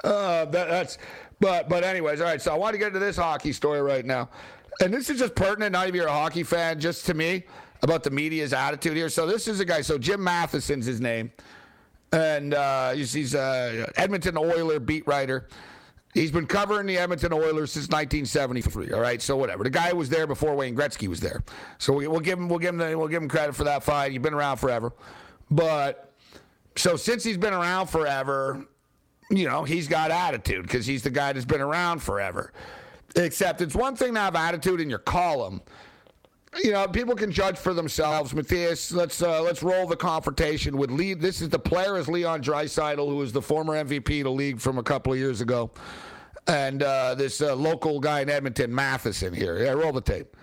[0.03, 0.97] uh, that, that's.
[1.39, 2.41] But but anyways, all right.
[2.41, 4.29] So I want to get into this hockey story right now,
[4.81, 5.71] and this is just pertinent.
[5.71, 7.45] Not even you're a hockey fan, just to me
[7.81, 9.09] about the media's attitude here.
[9.09, 9.81] So this is a guy.
[9.81, 11.31] So Jim Matheson's his name
[12.15, 15.47] and uh, he's, he's a Edmonton Oiler beat writer.
[16.13, 18.93] He's been covering the Edmonton Oilers since 1973.
[18.93, 19.65] All right, so whatever.
[19.65, 21.43] The guy was there before Wayne Gretzky was there,
[21.77, 23.83] so we, we'll give him we'll give him the, we'll give him credit for that
[23.83, 24.11] fight.
[24.11, 24.93] He's been around forever,
[25.51, 26.13] but
[26.77, 28.65] so since he's been around forever,
[29.29, 32.53] you know he's got attitude because he's the guy that's been around forever.
[33.17, 35.61] Except it's one thing to have attitude in your column
[36.63, 38.33] you know, people can judge for themselves.
[38.33, 41.13] Matthias, let's uh, let's roll the confrontation with Lee.
[41.13, 44.59] This is the player is Leon Draisaitl, who is the former MVP of the league
[44.59, 45.71] from a couple of years ago,
[46.47, 49.33] and uh, this uh, local guy in Edmonton, Matheson.
[49.33, 50.35] Here, yeah, roll the tape.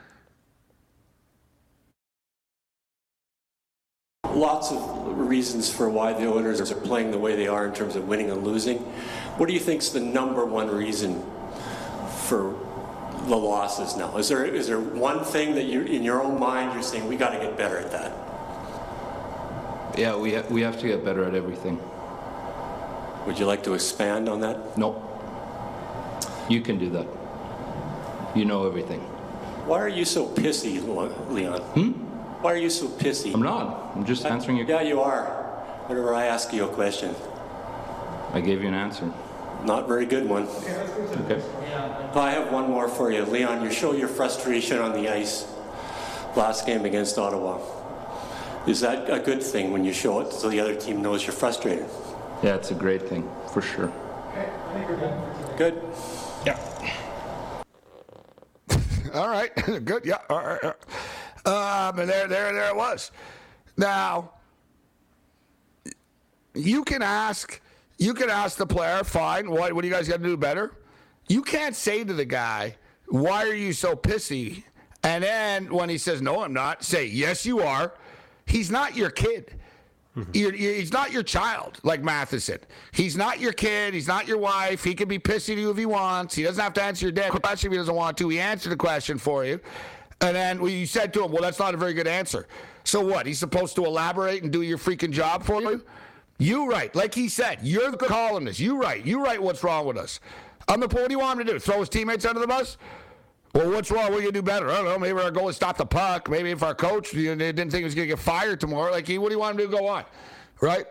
[4.34, 7.96] Lots of reasons for why the Oilers are playing the way they are in terms
[7.96, 8.78] of winning and losing.
[9.36, 11.22] What do you think is the number one reason
[12.08, 12.54] for
[13.26, 14.16] the losses now?
[14.16, 17.16] Is there is there one thing that you, in your own mind, you're saying we
[17.16, 18.12] got to get better at that?
[19.98, 21.78] Yeah, we, ha- we have to get better at everything.
[23.26, 24.76] Would you like to expand on that?
[24.78, 25.00] Nope.
[26.48, 27.06] You can do that.
[28.34, 29.00] You know everything.
[29.68, 30.80] Why are you so pissy,
[31.30, 31.60] Leon?
[31.60, 31.90] Hmm?
[32.42, 33.32] Why are you so pissy?
[33.32, 33.92] I'm not.
[33.94, 35.26] I'm just answering your Yeah, you are.
[35.86, 37.14] Whenever I ask you a question,
[38.32, 39.12] I gave you an answer.
[39.64, 40.46] Not very good one.
[40.46, 41.42] Okay.
[42.14, 43.24] I have one more for you.
[43.24, 45.46] Leon, you show your frustration on the ice
[46.36, 47.60] last game against Ottawa.
[48.66, 51.32] Is that a good thing when you show it so the other team knows you're
[51.32, 51.86] frustrated?
[52.42, 53.92] Yeah, it's a great thing, for sure.
[55.56, 55.82] Good.
[56.46, 56.58] Yeah.
[59.14, 60.04] all right, good.
[60.04, 60.18] Yeah.
[60.28, 60.62] All right.
[60.62, 61.88] all right.
[61.88, 63.10] Um, and there, there, there it was.
[63.76, 64.32] Now,
[66.54, 67.60] you can ask,
[68.02, 69.50] you can ask the player, fine.
[69.50, 70.72] What, what do you guys got to do better?
[71.28, 72.76] You can't say to the guy,
[73.08, 74.64] "Why are you so pissy?"
[75.02, 77.92] And then when he says, no, I'm not, say, yes, you are.
[78.46, 79.54] He's not your kid.
[80.16, 80.30] Mm-hmm.
[80.34, 82.58] You're, you're, he's not your child, like Matheson.
[82.92, 83.94] He's not your kid.
[83.94, 84.84] He's not your wife.
[84.84, 86.34] He can be pissy to you if he wants.
[86.34, 88.28] He doesn't have to answer your damn question if he doesn't want to.
[88.28, 89.58] He answered the question for you.
[90.20, 92.46] And then well, you said to him, well, that's not a very good answer.
[92.84, 93.26] So what?
[93.26, 95.82] He's supposed to elaborate and do your freaking job for you?
[96.38, 96.94] You right.
[96.94, 98.58] Like he said, you're the columnist.
[98.58, 99.04] You right.
[99.04, 100.20] You right what's wrong with us.
[100.68, 101.58] I'm the what do you want him to do?
[101.58, 102.78] Throw his teammates under the bus?
[103.54, 104.10] Well, what's wrong?
[104.12, 104.70] We're gonna do better.
[104.70, 104.98] I don't know.
[104.98, 106.30] Maybe our goal is stop the puck.
[106.30, 109.06] Maybe if our coach you know, didn't think he was gonna get fired tomorrow, like
[109.06, 109.78] he, what do you want him to do?
[109.78, 110.04] go on?
[110.60, 110.86] Right?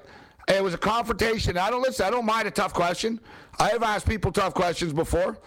[0.48, 1.58] It was a confrontation.
[1.58, 2.06] I don't listen.
[2.06, 3.20] I don't mind a tough question.
[3.60, 5.38] I have asked people tough questions before,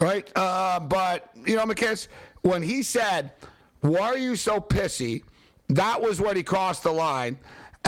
[0.00, 0.30] right?
[0.36, 2.08] Uh, but you know, McKiss,
[2.42, 3.32] when he said,
[3.80, 5.22] "Why are you so pissy?"
[5.70, 7.38] That was when he crossed the line.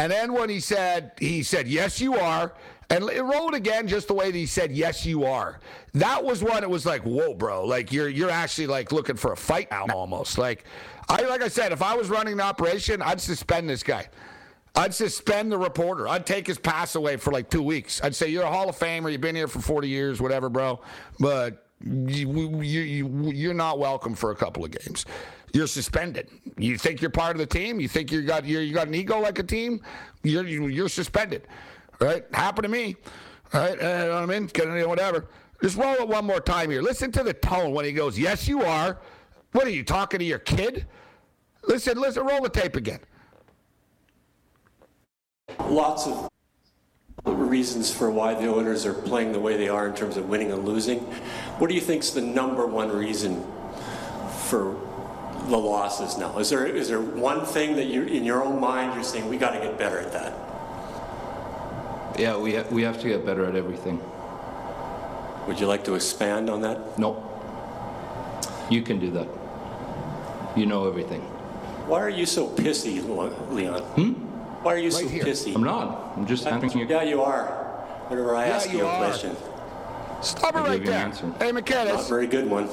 [0.00, 2.54] And then when he said, he said, "Yes, you are."
[2.88, 5.60] And it rolled again just the way that he said, "Yes, you are."
[5.92, 7.66] That was when it was like, "Whoa, bro!
[7.66, 10.64] Like you're you're actually like looking for a fight now, almost." Like
[11.10, 14.08] I like I said, if I was running the operation, I'd suspend this guy.
[14.74, 16.08] I'd suspend the reporter.
[16.08, 18.00] I'd take his pass away for like two weeks.
[18.02, 19.12] I'd say you're a Hall of Famer.
[19.12, 20.80] You've been here for 40 years, whatever, bro.
[21.18, 25.04] But you, you, you, you're not welcome for a couple of games.
[25.52, 26.28] You're suspended.
[26.56, 27.80] You think you're part of the team?
[27.80, 29.82] You think you got you got an ego like a team?
[30.22, 31.48] You're you're suspended.
[32.00, 32.24] Right?
[32.32, 32.96] Happened to me.
[33.52, 33.72] Right?
[33.72, 34.88] You know what I mean?
[34.88, 35.26] Whatever.
[35.62, 36.82] Just roll it one more time here.
[36.82, 38.98] Listen to the tone when he goes, "Yes, you are."
[39.52, 40.86] What are you talking to your kid?
[41.66, 42.24] Listen, listen.
[42.24, 43.00] Roll the tape again.
[45.66, 46.28] Lots of
[47.24, 50.52] reasons for why the Oilers are playing the way they are in terms of winning
[50.52, 51.00] and losing.
[51.58, 53.44] What do you think is the number one reason
[54.46, 54.76] for
[55.48, 56.38] the losses now?
[56.38, 59.36] Is there is there one thing that you in your own mind you're saying we
[59.36, 60.32] got to get better at that?
[62.18, 63.98] Yeah, we, ha- we have to get better at everything.
[65.46, 66.98] Would you like to expand on that?
[66.98, 67.24] Nope.
[68.70, 69.26] You can do that.
[70.56, 71.22] You know everything.
[71.88, 73.00] Why are you so pissy,
[73.50, 73.80] Leon?
[73.82, 74.12] Hmm?
[74.62, 75.24] Why are you so here.
[75.24, 75.54] pissy?
[75.54, 76.12] I'm not.
[76.16, 77.46] I'm just answering your Yeah, you are.
[78.08, 78.98] Whenever I Yeah, ask you you a are.
[78.98, 79.36] question,
[80.20, 81.06] Stop it I right gave you an there.
[81.06, 81.32] answer.
[81.38, 82.68] Hey, not a very good one.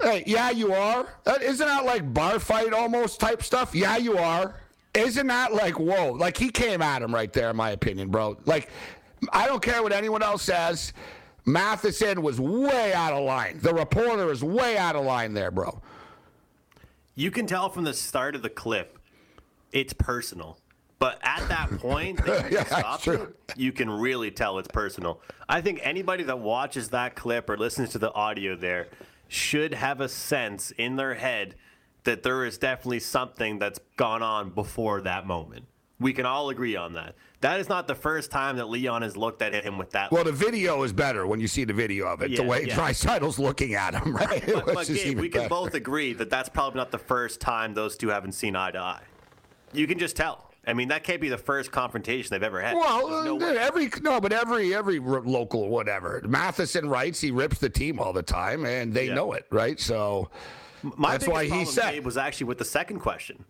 [0.00, 1.06] Hey, yeah, you are.
[1.26, 3.74] Uh, Isn't that like bar fight almost type stuff?
[3.74, 4.54] Yeah, you are.
[4.94, 6.12] Isn't that like whoa?
[6.12, 8.36] Like he came at him right there, in my opinion, bro.
[8.46, 8.70] Like
[9.32, 10.92] I don't care what anyone else says.
[11.44, 13.58] Matheson was way out of line.
[13.60, 15.80] The reporter is way out of line there, bro.
[17.14, 18.98] You can tell from the start of the clip,
[19.72, 20.58] it's personal.
[20.98, 25.20] But at that point, Yeah, stop it, you can really tell it's personal.
[25.48, 28.88] I think anybody that watches that clip or listens to the audio there
[29.28, 31.54] should have a sense in their head
[32.04, 35.66] that there is definitely something that's gone on before that moment.
[36.00, 37.16] We can all agree on that.
[37.40, 40.10] That is not the first time that Leon has looked at him with that.
[40.10, 42.36] Well, the video is better when you see the video of it.
[42.36, 42.76] the way yeah.
[42.76, 44.42] Draisaitl's looking at him, right?
[44.46, 47.96] but, but Gabe, we can both agree that that's probably not the first time those
[47.96, 49.02] two haven't seen eye to eye.
[49.72, 50.47] You can just tell.
[50.68, 52.76] I mean, that can't be the first confrontation they've ever had.
[52.76, 56.22] Well, no uh, every no, but every every r- local whatever.
[56.28, 59.14] Matheson writes, he rips the team all the time, and they Yeah.
[59.14, 59.80] know it, right?
[59.80, 60.28] So
[60.82, 63.44] My that's why he said- Gabe, was actually with the second question.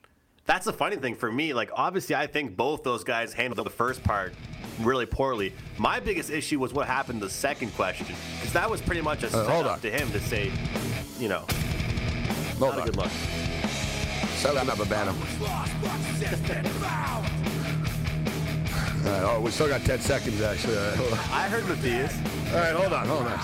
[0.46, 1.52] That's the funny thing for me.
[1.52, 4.32] Like, obviously, I think both those guys handled the first part
[4.80, 5.52] really poorly.
[5.76, 9.26] My biggest issue was what happened the second question, because that was pretty much a
[9.26, 10.50] Uh, setup to him to say,
[11.18, 11.44] you know,
[12.58, 13.10] hold not a good look.
[14.36, 15.16] Set that up, Bantam.
[19.06, 20.76] All right, oh, we still got 10 seconds, actually.
[20.76, 21.18] All right, hold on.
[21.18, 22.14] I heard Matthias.
[22.52, 23.38] All right, hold on, hold on.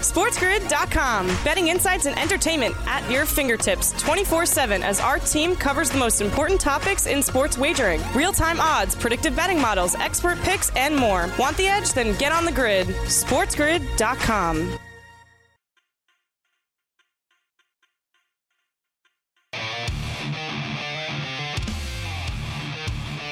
[0.00, 1.26] SportsGrid.com.
[1.44, 6.20] Betting insights and entertainment at your fingertips 24 7 as our team covers the most
[6.20, 11.28] important topics in sports wagering real time odds, predictive betting models, expert picks, and more.
[11.38, 11.92] Want the edge?
[11.92, 12.86] Then get on the grid.
[12.86, 14.78] SportsGrid.com.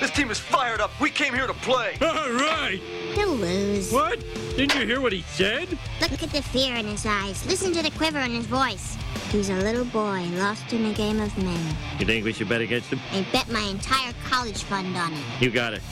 [0.07, 0.93] This team is fired up.
[1.01, 1.97] We came here to play.
[2.01, 2.79] All right.
[3.15, 3.93] He'll lose.
[3.93, 4.21] What?
[4.57, 5.69] Didn't you hear what he said?
[6.01, 7.45] Look at the fear in his eyes.
[7.45, 8.97] Listen to the quiver in his voice.
[9.33, 11.77] He's a little boy lost in a game of men.
[11.99, 13.01] You think we should bet against him?
[13.11, 15.25] I bet my entire college fund on it.
[15.41, 15.83] You got it.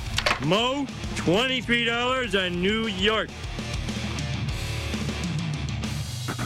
[0.45, 3.31] Mo, $23 on New York.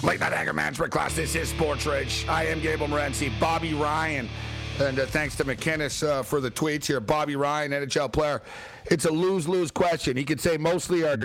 [0.03, 1.15] Late Night Anger Management class.
[1.15, 2.25] This is Sports Rage.
[2.31, 3.31] I am Gable Morency.
[3.39, 4.31] Bobby Ryan.
[4.81, 7.01] And uh, thanks to McKinnis uh, for the tweets here.
[7.01, 8.43] Bobby Ryan, NHL player.
[8.87, 10.17] It's a lose lose question.
[10.17, 11.19] He could say mostly our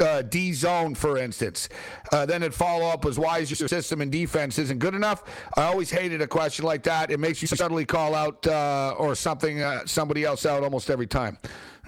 [0.00, 1.68] uh, D zone, for instance.
[2.10, 5.24] Uh, then it'd follow up was why is your system and defense isn't good enough?
[5.58, 7.10] I always hated a question like that.
[7.10, 11.06] It makes you suddenly call out uh, or something, uh, somebody else out almost every
[11.06, 11.36] time.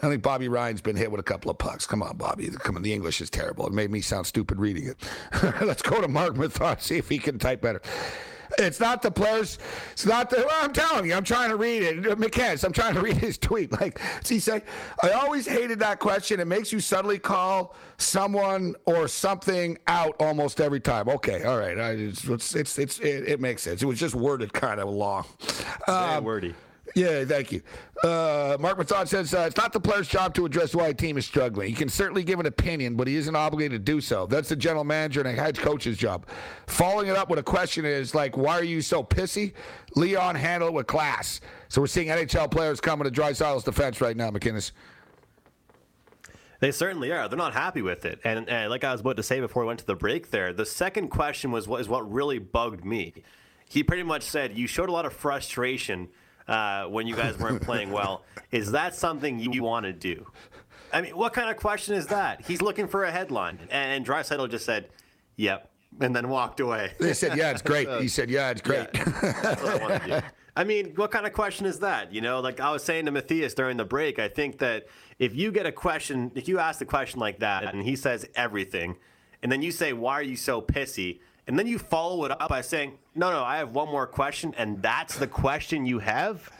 [0.03, 1.87] I think Bobby Ryan's been hit with a couple of pucks.
[1.87, 2.49] Come on, Bobby.
[2.51, 2.83] Come on.
[2.83, 3.66] The English is terrible.
[3.66, 4.96] It made me sound stupid reading it.
[5.62, 7.81] Let's go to Mark Mathon, see if he can type better.
[8.61, 9.59] It's not the players.
[9.92, 10.37] It's not the.
[10.37, 12.03] Well, I'm telling you, I'm trying to read it.
[12.18, 13.73] McCann, I'm trying to read his tweet.
[13.73, 14.62] Like, does he say,
[15.03, 16.40] I always hated that question.
[16.40, 21.09] It makes you suddenly call someone or something out almost every time.
[21.09, 21.79] Okay, all right.
[21.79, 23.83] I, it's, it's, it's, it, it, makes sense.
[23.83, 25.25] It was just worded kind of long.
[25.87, 26.55] Very um, wordy.
[26.94, 27.62] Yeah, thank you.
[28.03, 31.16] Uh, Mark Mathon says uh, it's not the player's job to address why a team
[31.18, 31.68] is struggling.
[31.68, 34.26] He can certainly give an opinion, but he isn't obligated to do so.
[34.26, 36.26] That's the general manager and a head coach's job.
[36.66, 39.53] Following it up with a question is like, why are you so pissy?
[39.94, 41.40] Leon handled it with class.
[41.68, 44.72] So we're seeing NHL players coming to Draisaitl's defense right now, McInnes.
[46.59, 47.29] They certainly are.
[47.29, 48.20] They're not happy with it.
[48.24, 50.53] And, and, like I was about to say before we went to the break there,
[50.53, 53.14] the second question was what is what really bugged me.
[53.66, 56.09] He pretty much said, You showed a lot of frustration
[56.50, 58.24] uh, when you guys weren't playing well.
[58.50, 60.26] Is that something you want to do?
[60.92, 62.44] I mean, what kind of question is that?
[62.44, 64.88] He's looking for a headline, and Draisaitl just said,
[65.36, 66.94] "Yep," and then walked away.
[66.98, 70.26] They said, "Yeah, it's great." he said, "Yeah, it's great." Yeah, I want to do.
[70.56, 72.12] I mean, what kind of question is that?
[72.12, 74.88] You know, like I was saying to Matthias during the break, I think that
[75.20, 78.26] if you get a question, if you ask the question like that, and he says
[78.34, 78.96] everything,
[79.44, 82.48] and then you say, "Why are you so pissy?" And then you follow it up
[82.48, 86.50] by saying, "No, no, I have one more question," and that's the question you have.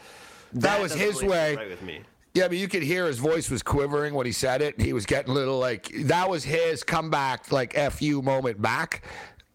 [0.53, 1.57] That, that was his really way.
[1.57, 2.01] Right with me.
[2.35, 4.81] Yeah, but you could hear his voice was quivering when he said it.
[4.81, 9.03] He was getting a little like that was his comeback, like fu moment back.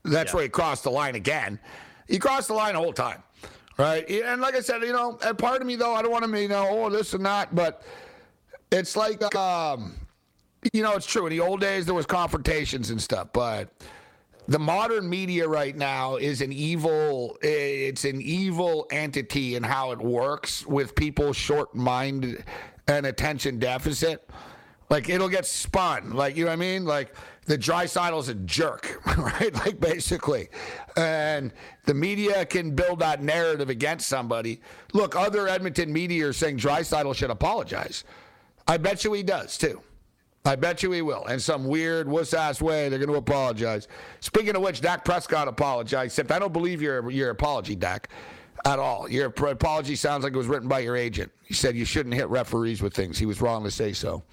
[0.03, 0.35] That's yeah.
[0.35, 1.59] where he crossed the line again.
[2.07, 3.23] He crossed the line the whole time,
[3.77, 4.07] right?
[4.09, 6.31] And like I said, you know, and part of me though, I don't want to
[6.31, 7.81] be, you know, oh this and that, but
[8.71, 9.95] it's like, um,
[10.73, 11.25] you know, it's true.
[11.25, 13.69] In the old days, there was confrontations and stuff, but
[14.47, 19.91] the modern media right now is an evil eh, it's an evil entity in how
[19.91, 22.43] it works with people short mind
[22.87, 24.29] and attention deficit
[24.89, 29.01] like it'll get spun like you know what i mean like the Draisaitl's a jerk,
[29.17, 29.53] right?
[29.53, 30.49] Like basically,
[30.97, 31.53] and
[31.85, 34.61] the media can build that narrative against somebody.
[34.93, 38.03] Look, other Edmonton media are saying Draisaitl should apologize.
[38.67, 39.81] I bet you he does too.
[40.45, 41.25] I bet you he will.
[41.25, 43.87] In some weird wuss ass way, they're going to apologize.
[44.19, 46.11] Speaking of which, Dak Prescott apologized.
[46.11, 48.09] Except I don't believe your your apology, Dak,
[48.63, 49.09] at all.
[49.09, 51.31] Your apology sounds like it was written by your agent.
[51.43, 53.17] He said you shouldn't hit referees with things.
[53.17, 54.23] He was wrong to say so.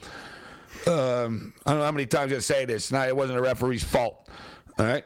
[0.87, 2.93] Um, I don't know how many times I say this.
[2.93, 4.29] Now it wasn't a referee's fault.
[4.79, 5.05] All right.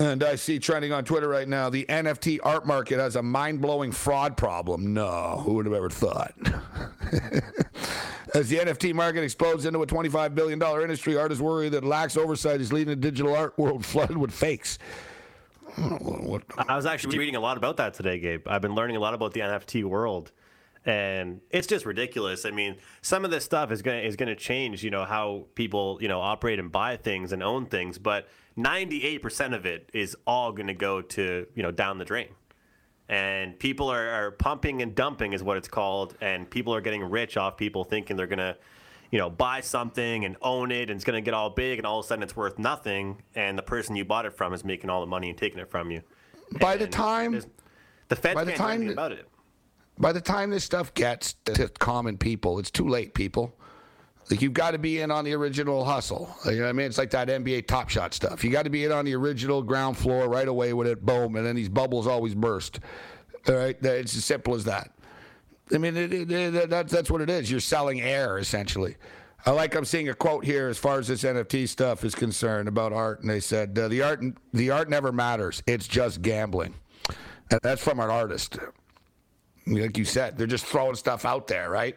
[0.00, 3.60] And I see trending on Twitter right now the NFT art market has a mind
[3.60, 4.94] blowing fraud problem.
[4.94, 6.34] No, who would have ever thought?
[8.34, 12.60] As the NFT market explodes into a $25 billion industry, artists worry that lax oversight
[12.60, 14.78] is leading the digital art world flooded with fakes.
[15.76, 18.46] I was actually reading a lot about that today, Gabe.
[18.48, 20.32] I've been learning a lot about the NFT world,
[20.84, 22.44] and it's just ridiculous.
[22.44, 25.46] I mean, some of this stuff is going is going to change, you know, how
[25.54, 30.16] people you know operate and buy things and own things, but 98% of it is
[30.26, 32.28] all going to go to you know down the drain
[33.08, 36.14] and people are, are pumping and dumping is what it's called.
[36.20, 38.56] And people are getting rich off people thinking they're going to
[39.10, 41.86] you know buy something and own it and it's going to get all big and
[41.86, 43.22] all of a sudden it's worth nothing.
[43.34, 45.70] And the person you bought it from is making all the money and taking it
[45.70, 46.02] from you.
[46.60, 47.42] By and the time
[48.08, 49.28] the fed by the time about it.
[49.98, 53.57] by the time this stuff gets to common people it's too late people
[54.30, 56.34] like you've got to be in on the original hustle.
[56.44, 56.86] You know what I mean?
[56.86, 58.44] It's like that NBA Top Shot stuff.
[58.44, 61.36] You got to be in on the original ground floor right away with it, boom,
[61.36, 62.80] and then these bubbles always burst.
[63.48, 64.90] All right, it's as simple as that.
[65.72, 67.50] I mean, it, it, it, that, that's what it is.
[67.50, 68.96] You're selling air essentially.
[69.46, 72.68] I like I'm seeing a quote here as far as this NFT stuff is concerned
[72.68, 75.62] about art, and they said uh, the art the art never matters.
[75.66, 76.74] It's just gambling,
[77.50, 78.58] and that's from an artist.
[79.66, 81.96] Like you said, they're just throwing stuff out there, right?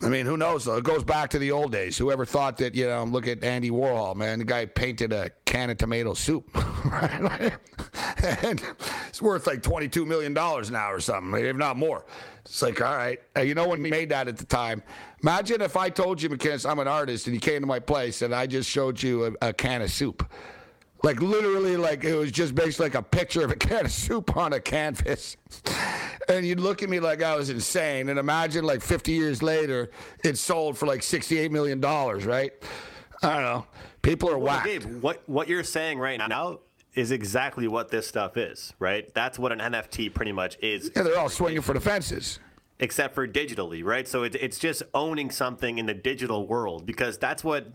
[0.00, 0.64] I mean, who knows?
[0.64, 0.76] Though?
[0.76, 1.98] It goes back to the old days.
[1.98, 4.38] Whoever thought that, you know, look at Andy Warhol, man.
[4.38, 6.48] The guy painted a can of tomato soup.
[8.42, 8.62] and
[9.08, 12.04] it's worth like $22 million now or something, if not more.
[12.44, 13.18] It's like, all right.
[13.36, 14.82] You know when we made that at the time?
[15.22, 18.22] Imagine if I told you, McKinnis, I'm an artist, and you came to my place
[18.22, 20.30] and I just showed you a, a can of soup.
[21.02, 24.36] Like literally, like it was just basically like a picture of a can of soup
[24.36, 25.36] on a canvas.
[26.28, 28.10] And you'd look at me like I was insane.
[28.10, 29.90] And imagine like 50 years later,
[30.22, 32.52] it sold for like $68 million, right?
[33.22, 33.66] I don't know.
[34.02, 34.66] People are well, whacked.
[34.66, 36.60] Gabe, what, what you're saying right now
[36.94, 39.12] is exactly what this stuff is, right?
[39.14, 40.90] That's what an NFT pretty much is.
[40.94, 42.40] Yeah, they're all swinging for the fences.
[42.80, 44.06] Except for digitally, right?
[44.06, 47.72] So it, it's just owning something in the digital world because that's what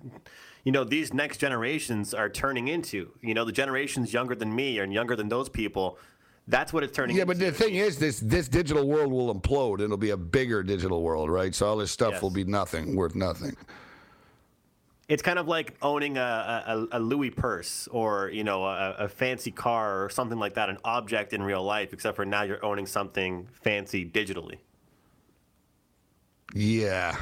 [0.64, 3.12] you know these next generations are turning into.
[3.22, 5.98] You know, the generations younger than me and younger than those people.
[6.48, 7.16] That's what it's turning.
[7.18, 7.26] Into.
[7.26, 7.46] Yeah, into.
[7.46, 10.62] but the thing is, this this digital world will implode, and it'll be a bigger
[10.64, 11.56] digital world, right?
[11.56, 12.22] So all this stuff yes.
[12.22, 13.56] will be nothing, worth nothing.
[15.10, 19.08] It's kind of like owning a, a, a Louis purse or you know a, a
[19.08, 21.94] fancy car or something like that, an object in real life.
[21.94, 24.58] Except for now you're owning something fancy digitally.
[26.54, 27.16] Yeah.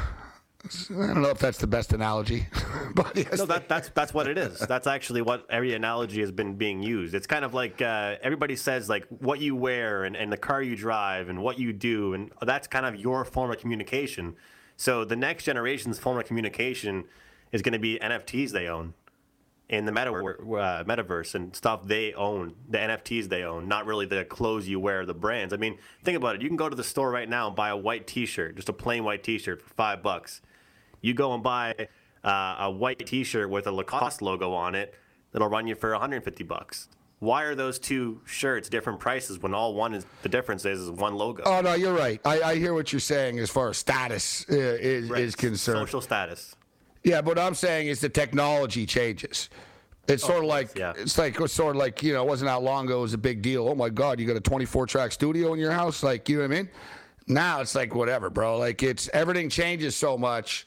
[0.63, 2.45] I don't know if that's the best analogy,
[2.95, 4.59] but yes, No, that, that's that's what it is.
[4.59, 7.15] That's actually what every analogy has been being used.
[7.15, 10.61] It's kind of like uh, everybody says like what you wear and, and the car
[10.61, 14.35] you drive and what you do, and that's kind of your form of communication.
[14.77, 17.05] So the next generation's form of communication
[17.51, 18.93] is going to be NFTs they own
[19.71, 24.05] in the meta, uh, metaverse and stuff they own, the NFTs they own, not really
[24.05, 25.53] the clothes you wear, the brands.
[25.53, 26.41] I mean, think about it.
[26.41, 28.73] You can go to the store right now and buy a white T-shirt, just a
[28.73, 30.41] plain white T-shirt for five bucks.
[31.01, 31.87] You go and buy
[32.23, 34.93] uh, a white T-shirt with a Lacoste logo on it,
[35.31, 36.87] that'll run you for 150 bucks.
[37.19, 40.89] Why are those two shirts different prices when all one is the difference is, is
[40.89, 41.43] one logo?
[41.45, 42.19] Oh no, you're right.
[42.25, 45.21] I, I hear what you're saying as far as status uh, is, Right.
[45.21, 45.87] is concerned.
[45.87, 46.55] Social status.
[47.03, 49.49] Yeah, but what I'm saying is the technology changes.
[50.07, 50.93] It's sort of like yeah.
[50.97, 53.13] it's like it's sort of like you know it wasn't that long ago it was
[53.13, 53.69] a big deal.
[53.69, 56.47] Oh my God, you got a 24 track studio in your house, like you know
[56.47, 56.69] what I mean?
[57.27, 58.57] Now it's like whatever, bro.
[58.57, 60.65] Like it's everything changes so much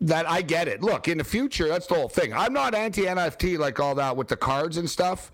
[0.00, 0.82] that I get it.
[0.82, 2.32] Look, in the future, that's the whole thing.
[2.32, 5.32] I'm not anti NFT like all that with the cards and stuff,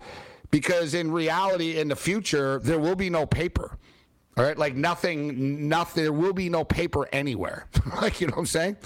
[0.51, 3.77] because in reality, in the future, there will be no paper.
[4.37, 6.03] All right, like nothing, nothing.
[6.03, 7.67] There will be no paper anywhere.
[8.01, 8.77] like you know what I'm saying?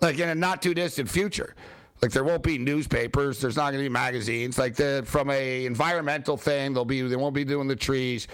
[0.00, 1.54] Like in a not too distant future.
[2.02, 3.40] Like there won't be newspapers.
[3.40, 4.58] There's not going to be magazines.
[4.58, 8.28] Like the from a environmental thing, they'll be they won't be doing the trees.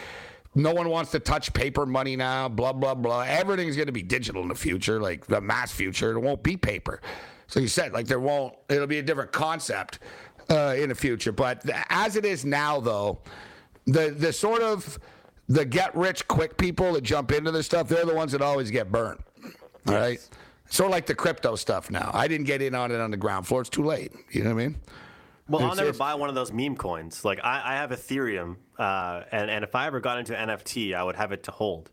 [0.54, 2.48] No one wants to touch paper money now.
[2.48, 3.22] Blah blah blah.
[3.22, 6.12] Everything's going to be digital in the future, like the mass future.
[6.12, 7.00] It won't be paper.
[7.46, 8.54] So you said like there won't.
[8.68, 10.00] It'll be a different concept
[10.48, 11.32] uh, in the future.
[11.32, 13.20] But as it is now, though,
[13.86, 14.98] the the sort of
[15.48, 18.70] the get rich quick people that jump into this stuff, they're the ones that always
[18.70, 19.20] get burned.
[19.86, 20.20] All right.
[20.68, 22.10] Sort of like the crypto stuff now.
[22.14, 23.60] I didn't get in on it on the ground floor.
[23.60, 24.12] It's too late.
[24.30, 24.76] You know what I mean?
[25.50, 27.24] Well, I'll never buy one of those meme coins.
[27.24, 31.02] Like I, I have Ethereum, uh, and and if I ever got into NFT, I
[31.02, 31.90] would have it to hold.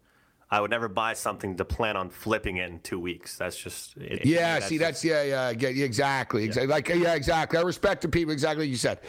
[0.49, 3.35] I would never buy something to plan on flipping it in two weeks.
[3.35, 6.71] That's just it, Yeah, see, that's yeah, yeah, yeah, yeah, exactly, exactly.
[6.71, 7.59] Like, yeah, exactly.
[7.59, 8.99] I respect the people exactly like you said.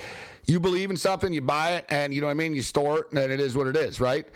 [0.47, 2.55] You believe in something, you buy it, and you know what I mean.
[2.55, 4.27] You store it, and it is what it is, right?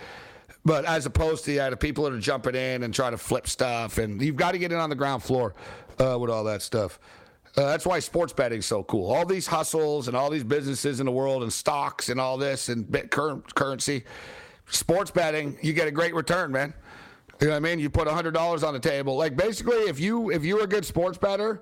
[0.64, 3.48] But as opposed to yeah, the people that are jumping in and trying to flip
[3.48, 5.54] stuff, and you've got to get in on the ground floor
[5.98, 7.00] uh, with all that stuff.
[7.56, 9.12] Uh, that's why sports betting's so cool.
[9.12, 12.70] All these hustles and all these businesses in the world and stocks and all this
[12.70, 14.04] and bit cur- currency,
[14.70, 16.72] sports betting, you get a great return, man.
[17.40, 17.78] You know what I mean?
[17.78, 19.16] You put hundred dollars on the table.
[19.16, 21.60] Like basically, if you if you're a good sports better,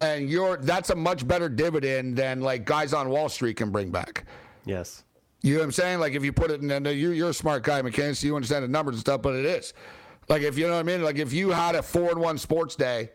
[0.00, 3.90] and you're that's a much better dividend than like guys on Wall Street can bring
[3.90, 4.26] back.
[4.64, 5.04] yes.
[5.42, 6.00] You know what I'm saying?
[6.00, 8.34] Like if you put it in, and you're, you're a smart guy, McKenna, so you
[8.34, 9.74] understand the numbers and stuff, but it is.
[10.26, 11.02] Like if you know what I mean?
[11.02, 13.10] Like if you had a four and one sports day,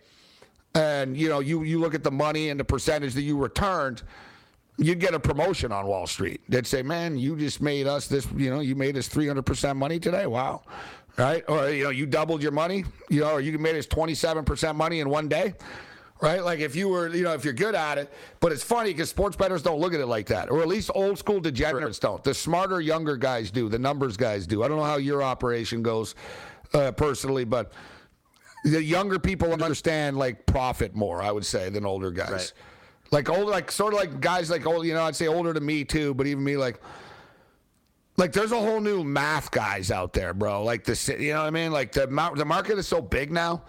[0.76, 4.04] and you know you you look at the money and the percentage that you returned,
[4.78, 6.42] you'd get a promotion on Wall Street.
[6.50, 8.28] They'd say, "Man, you just made us this.
[8.36, 10.26] You know, you made us 300 percent money today.
[10.26, 10.64] Wow."
[11.18, 11.44] Right?
[11.50, 12.86] Or you know, you doubled your money.
[13.10, 15.56] You know, or you made us 27 percent money in one day
[16.22, 16.44] right?
[16.44, 18.12] Like if you were, you know, if you're good at it.
[18.40, 20.92] But it's funny because sports bettors don't look at it like that, or at least
[20.94, 22.24] old school degenerates don't.
[22.24, 23.70] The smarter younger guys do.
[23.70, 24.64] The numbers guys do.
[24.64, 26.16] I don't know how your operation goes
[26.74, 27.72] uh, personally, but
[28.64, 31.22] the younger people understand like profit more.
[31.22, 32.32] I would say than older guys.
[32.32, 32.54] Right.
[33.12, 34.86] Like old, like sort of like guys like old.
[34.86, 36.80] You know, I'd say older to me too, but even me like.
[38.18, 40.66] Like there's a whole new math guys out there, bro.
[40.66, 41.72] Like the, city, you know what I mean?
[41.72, 42.06] Like the
[42.36, 43.64] the market is so big now.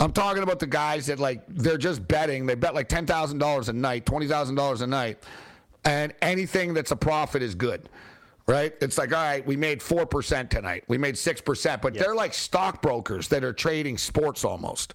[0.00, 2.46] I'm talking about the guys that like they're just betting.
[2.46, 5.22] They bet like ten thousand dollars a night, twenty thousand dollars a night,
[5.84, 7.90] and anything that's a profit is good,
[8.50, 8.74] right?
[8.80, 12.14] It's like all right, we made four percent tonight, we made six percent, but they're
[12.14, 14.94] like stockbrokers that are trading sports almost,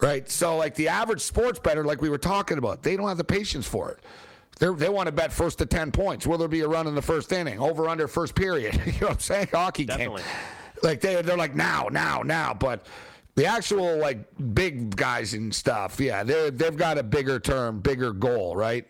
[0.00, 0.28] right?
[0.28, 3.24] So like the average sports better, like we were talking about, they don't have the
[3.24, 4.00] patience for it.
[4.58, 6.26] They're, they want to bet first to 10 points.
[6.26, 7.58] Will there be a run in the first inning?
[7.58, 8.74] Over under first period.
[8.86, 9.48] you know what I'm saying?
[9.52, 10.22] Hockey Definitely.
[10.22, 10.30] game.
[10.82, 12.54] Like they, they're like now, now, now.
[12.54, 12.86] But
[13.34, 14.18] the actual like
[14.54, 18.86] big guys and stuff, yeah, they they've got a bigger term, bigger goal, right?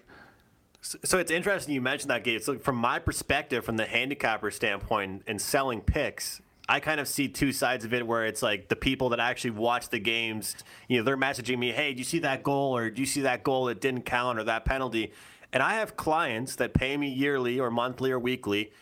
[0.83, 2.41] So it's interesting you mentioned that, Gabe.
[2.41, 7.28] So from my perspective, from the handicapper standpoint, and selling picks, I kind of see
[7.28, 10.57] two sides of it where it's like the people that actually watch the games,
[10.89, 13.22] you know, they're messaging me, hey, do you see that goal or do you see
[13.22, 15.12] that goal that didn't count or that penalty?
[15.53, 18.72] And I have clients that pay me yearly or monthly or weekly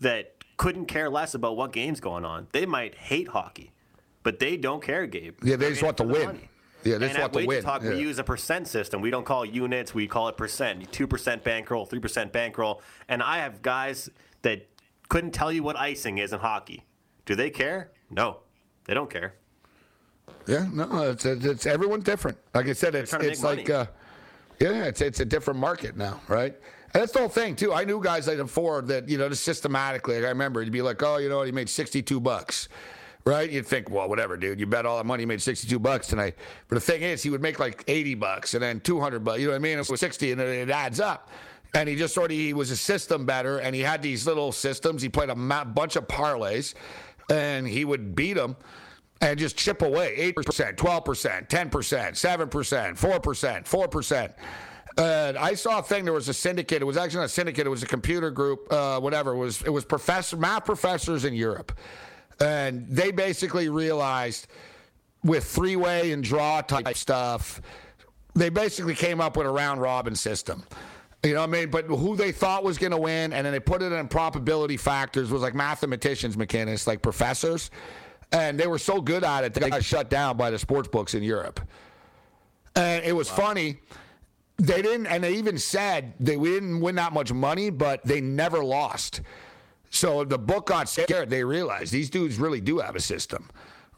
[0.00, 2.48] that couldn't care less about what game's going on.
[2.52, 3.72] They might hate hockey,
[4.22, 5.36] but they don't care, Gabe.
[5.42, 6.26] Yeah, they just want to the win.
[6.26, 6.48] money.
[6.88, 7.62] Yeah, they and at to win.
[7.62, 7.90] Talk, Yeah.
[7.90, 9.00] we use a percent system.
[9.00, 9.94] We don't call it units.
[9.94, 10.90] We call it percent.
[10.92, 12.82] Two percent bankroll, three percent bankroll.
[13.08, 14.08] And I have guys
[14.42, 14.66] that
[15.08, 16.84] couldn't tell you what icing is in hockey.
[17.26, 17.92] Do they care?
[18.10, 18.38] No,
[18.86, 19.34] they don't care.
[20.46, 22.38] Yeah, no, it's it's, it's everyone's different.
[22.54, 23.86] Like I said, it's it's like uh,
[24.60, 26.54] yeah, it's it's a different market now, right?
[26.94, 27.74] And that's the whole thing too.
[27.74, 30.16] I knew guys like before that you know just systematically.
[30.16, 32.68] Like I remember, you'd be like, oh, you know he made sixty two bucks.
[33.28, 33.50] Right?
[33.50, 34.58] You'd think, well, whatever, dude.
[34.58, 36.34] You bet all that money, you made 62 bucks tonight.
[36.68, 39.38] But the thing is, he would make like 80 bucks and then 200 bucks.
[39.38, 39.78] You know what I mean?
[39.78, 41.28] It was 60 and it adds up
[41.74, 44.50] and he just sort of he was a system better and he had these little
[44.50, 46.72] systems he played a bunch of parlays
[47.28, 48.56] and he would beat them
[49.20, 54.32] and just chip away 8% 12% 10% 7% 4% 4%
[54.98, 56.04] and I saw a thing.
[56.04, 56.82] There was a syndicate.
[56.82, 57.68] It was actually not a syndicate.
[57.68, 58.70] It was a computer group.
[58.72, 59.32] Uh, whatever.
[59.32, 61.70] It was it was professor math professors in Europe,
[62.40, 64.46] and they basically realized
[65.24, 67.60] with three way and draw type stuff,
[68.34, 70.64] they basically came up with a round robin system.
[71.24, 71.70] You know what I mean?
[71.70, 74.76] But who they thought was going to win, and then they put it in probability
[74.76, 77.72] factors was like mathematicians, mechanics, like professors.
[78.30, 81.14] And they were so good at it, they got shut down by the sports books
[81.14, 81.60] in Europe.
[82.76, 83.36] And it was wow.
[83.36, 83.80] funny.
[84.58, 88.62] They didn't, and they even said they didn't win that much money, but they never
[88.62, 89.22] lost.
[89.90, 91.30] So the book got scared.
[91.30, 93.48] They realized these dudes really do have a system,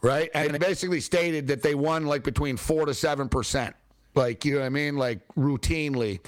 [0.01, 0.29] right?
[0.33, 3.75] And they basically stated that they won like between four to seven percent,
[4.15, 6.19] like you know what I mean, like routinely.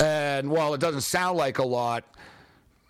[0.00, 2.04] And while it doesn't sound like a lot,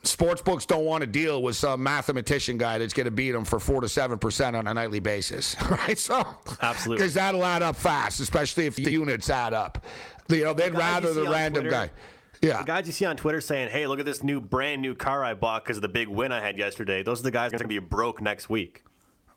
[0.03, 3.45] sports books don't want to deal with some mathematician guy that's going to beat them
[3.45, 5.99] for four to seven percent on a nightly basis, right?
[5.99, 6.27] So
[6.63, 9.85] absolutely, because that'll add up fast, especially if the units add up.
[10.29, 11.91] You know, they'd the rather the random Twitter, guy.
[12.41, 14.95] Yeah, the guys you see on Twitter saying, "Hey, look at this new brand new
[14.95, 17.51] car I bought because of the big win I had yesterday." Those are the guys
[17.51, 18.85] that are going to be broke next week.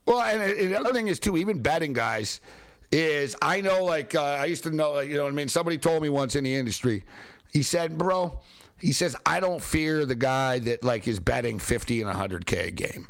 [0.05, 2.41] Well, and, and the other thing is too, even betting guys
[2.91, 5.77] is I know like uh, I used to know, you know, what I mean, somebody
[5.77, 7.03] told me once in the industry
[7.51, 8.39] he said, bro,
[8.79, 12.71] he says, I don't fear the guy that like is betting 50 and 100K a
[12.71, 13.07] game.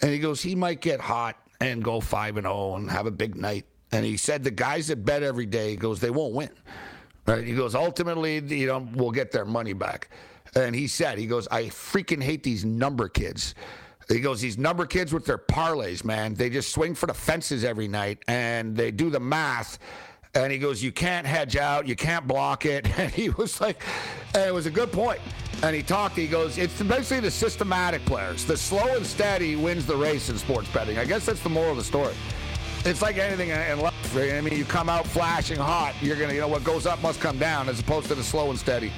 [0.00, 3.10] And he goes, he might get hot and go 5 and 0 and have a
[3.10, 3.66] big night.
[3.92, 6.50] And he said, the guys that bet every day, he goes, they won't win.
[7.26, 7.44] Right?
[7.44, 10.10] He goes, ultimately, you know, we'll get their money back.
[10.54, 13.54] And he said, he goes, I freaking hate these number kids.
[14.08, 17.64] He goes, these number kids with their parlays, man, they just swing for the fences
[17.64, 19.78] every night and they do the math
[20.34, 22.86] and he goes, You can't hedge out, you can't block it.
[22.98, 23.82] And he was like,
[24.34, 25.20] it was a good point.
[25.62, 28.44] And he talked, he goes, It's basically the systematic players.
[28.44, 30.98] The slow and steady wins the race in sports betting.
[30.98, 32.14] I guess that's the moral of the story.
[32.84, 34.16] It's like anything in life.
[34.16, 37.18] I mean, you come out flashing hot, you're to, you know, what goes up must
[37.20, 38.92] come down as opposed to the slow and steady.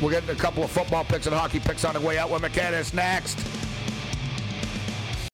[0.00, 2.42] We're getting a couple of football picks and hockey picks on the way out with
[2.42, 3.38] McKinnis next.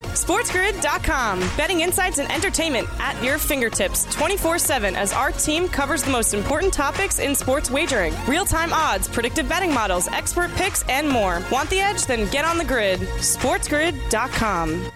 [0.02, 1.40] SportsGrid.com.
[1.56, 6.34] Betting insights and entertainment at your fingertips 24 7 as our team covers the most
[6.34, 11.42] important topics in sports wagering real time odds, predictive betting models, expert picks, and more.
[11.52, 12.04] Want the edge?
[12.06, 13.00] Then get on the grid.
[13.00, 14.92] SportsGrid.com.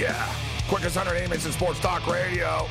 [0.00, 0.34] yeah.
[0.66, 2.66] Quickest 100 minutes in sports talk radio.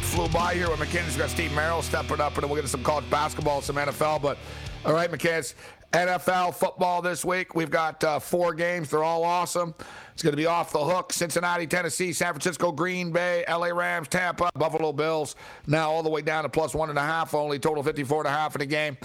[0.00, 2.82] Flew by here with McKinnon's got Steve Merrill stepping up, and then we'll get some
[2.82, 4.36] college basketball, some NFL, but
[4.84, 5.54] all right, McKiss.
[5.92, 7.54] NFL football this week.
[7.54, 8.88] We've got uh, four games.
[8.90, 9.74] They're all awesome.
[10.14, 11.12] It's going to be off the hook.
[11.12, 15.36] Cincinnati, Tennessee, San Francisco, Green Bay, LA Rams, Tampa, Buffalo Bills.
[15.66, 17.34] Now all the way down to plus one and a half.
[17.34, 18.96] Only total 54 and a half in the game.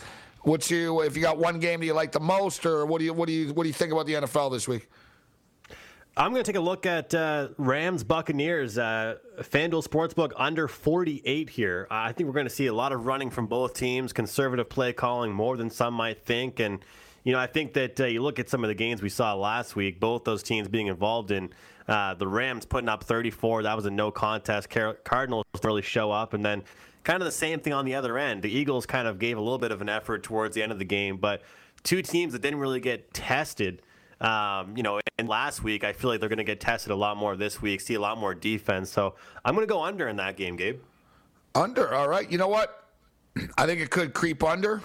[0.44, 1.02] What's you?
[1.02, 3.28] If you got one game that you like the most, or what do you what
[3.28, 4.88] do you what do you think about the NFL this week?
[6.20, 8.80] I'm going to take a look at uh, Rams Buccaneers.
[8.80, 11.86] Uh, FanDuel Sportsbook under 48 here.
[11.92, 14.94] I think we're going to see a lot of running from both teams, conservative play
[14.94, 16.60] calling more than some might think.
[16.60, 16.84] And,
[17.24, 19.36] you know, I think that uh, you look at some of the games we saw
[19.36, 21.52] last week, both those teams being involved in.
[21.88, 23.62] Uh, the Rams putting up 34.
[23.62, 24.72] That was a no contest.
[24.72, 26.34] Car- Cardinals really show up.
[26.34, 26.64] And then
[27.04, 28.42] kind of the same thing on the other end.
[28.42, 30.80] The Eagles kind of gave a little bit of an effort towards the end of
[30.80, 31.44] the game, but
[31.84, 33.84] two teams that didn't really get tested
[34.22, 36.96] um, you know, and last week I feel like they're going to get tested a
[36.96, 38.92] lot more this week, see a lot more defense.
[38.92, 39.16] So
[39.46, 40.80] I'm going to go under in that game, Gabe.
[41.56, 42.30] Under, all right.
[42.32, 42.86] You know what?
[43.58, 44.82] I think it could creep under.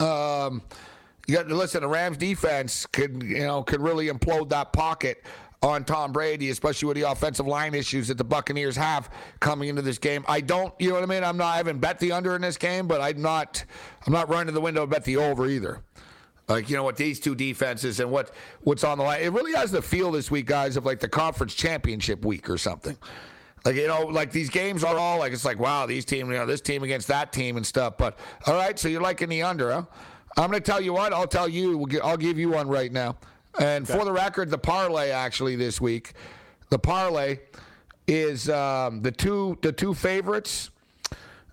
[0.00, 0.62] Um,
[1.26, 1.82] you got to listen.
[1.82, 5.24] The Rams defense could, you know, could really implode that pocket
[5.62, 9.82] on Tom Brady, especially with the offensive line issues that the Buccaneers have coming into
[9.82, 10.24] this game.
[10.26, 11.22] I don't, you know what I mean?
[11.22, 11.54] I'm not.
[11.54, 13.64] I haven't bet the under in this game, but I'm not.
[14.06, 15.80] I'm not running to the window to bet the over either.
[16.48, 18.32] Like you know what these two defenses and what
[18.62, 19.22] what's on the line.
[19.22, 22.58] It really has the feel this week, guys, of like the conference championship week or
[22.58, 22.96] something.
[23.64, 26.36] Like you know, like these games are all like it's like wow, these team, you
[26.36, 27.96] know, this team against that team and stuff.
[27.96, 29.84] But all right, so you're liking the under, huh?
[30.36, 31.12] I'm going to tell you what.
[31.12, 31.86] I'll tell you.
[32.02, 33.16] I'll give you one right now.
[33.58, 33.98] And okay.
[33.98, 36.14] for the record, the parlay actually this week,
[36.70, 37.40] the parlay
[38.06, 40.70] is um, the two the two favorites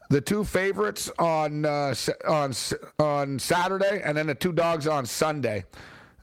[0.10, 1.93] the two favorites on uh,
[2.28, 2.53] on
[2.99, 5.66] on Saturday, and then the two dogs on Sunday.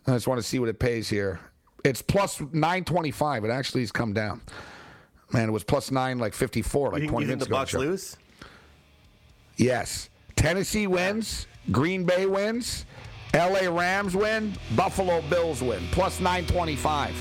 [0.07, 1.41] I just want to see what it pays here.
[1.85, 3.45] It's plus 925.
[3.45, 4.41] It actually has come down.
[5.33, 7.55] Man, it was plus nine like 54 like you think, 20 you think minutes the
[7.55, 7.61] ago.
[7.61, 8.17] Bucks lose?
[9.57, 10.11] Yes.
[10.37, 11.47] Tennessee wins.
[11.73, 12.87] Green Bay wins.
[13.35, 14.55] LA Rams win.
[14.77, 15.83] Buffalo Bills win.
[15.91, 17.13] Plus 925.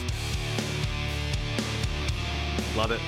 [2.75, 3.01] Love it.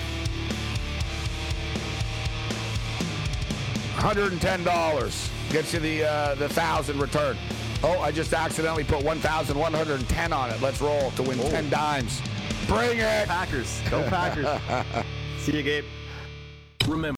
[3.97, 7.37] $110 gets you the uh, the thousand return.
[7.83, 10.61] Oh, I just accidentally put 1,110 on it.
[10.61, 12.21] Let's roll to win 10 dimes.
[12.67, 13.27] Bring it.
[13.27, 13.81] Packers.
[13.89, 14.47] Go Packers.
[15.39, 15.85] See you, Gabe.
[16.83, 17.05] Remember.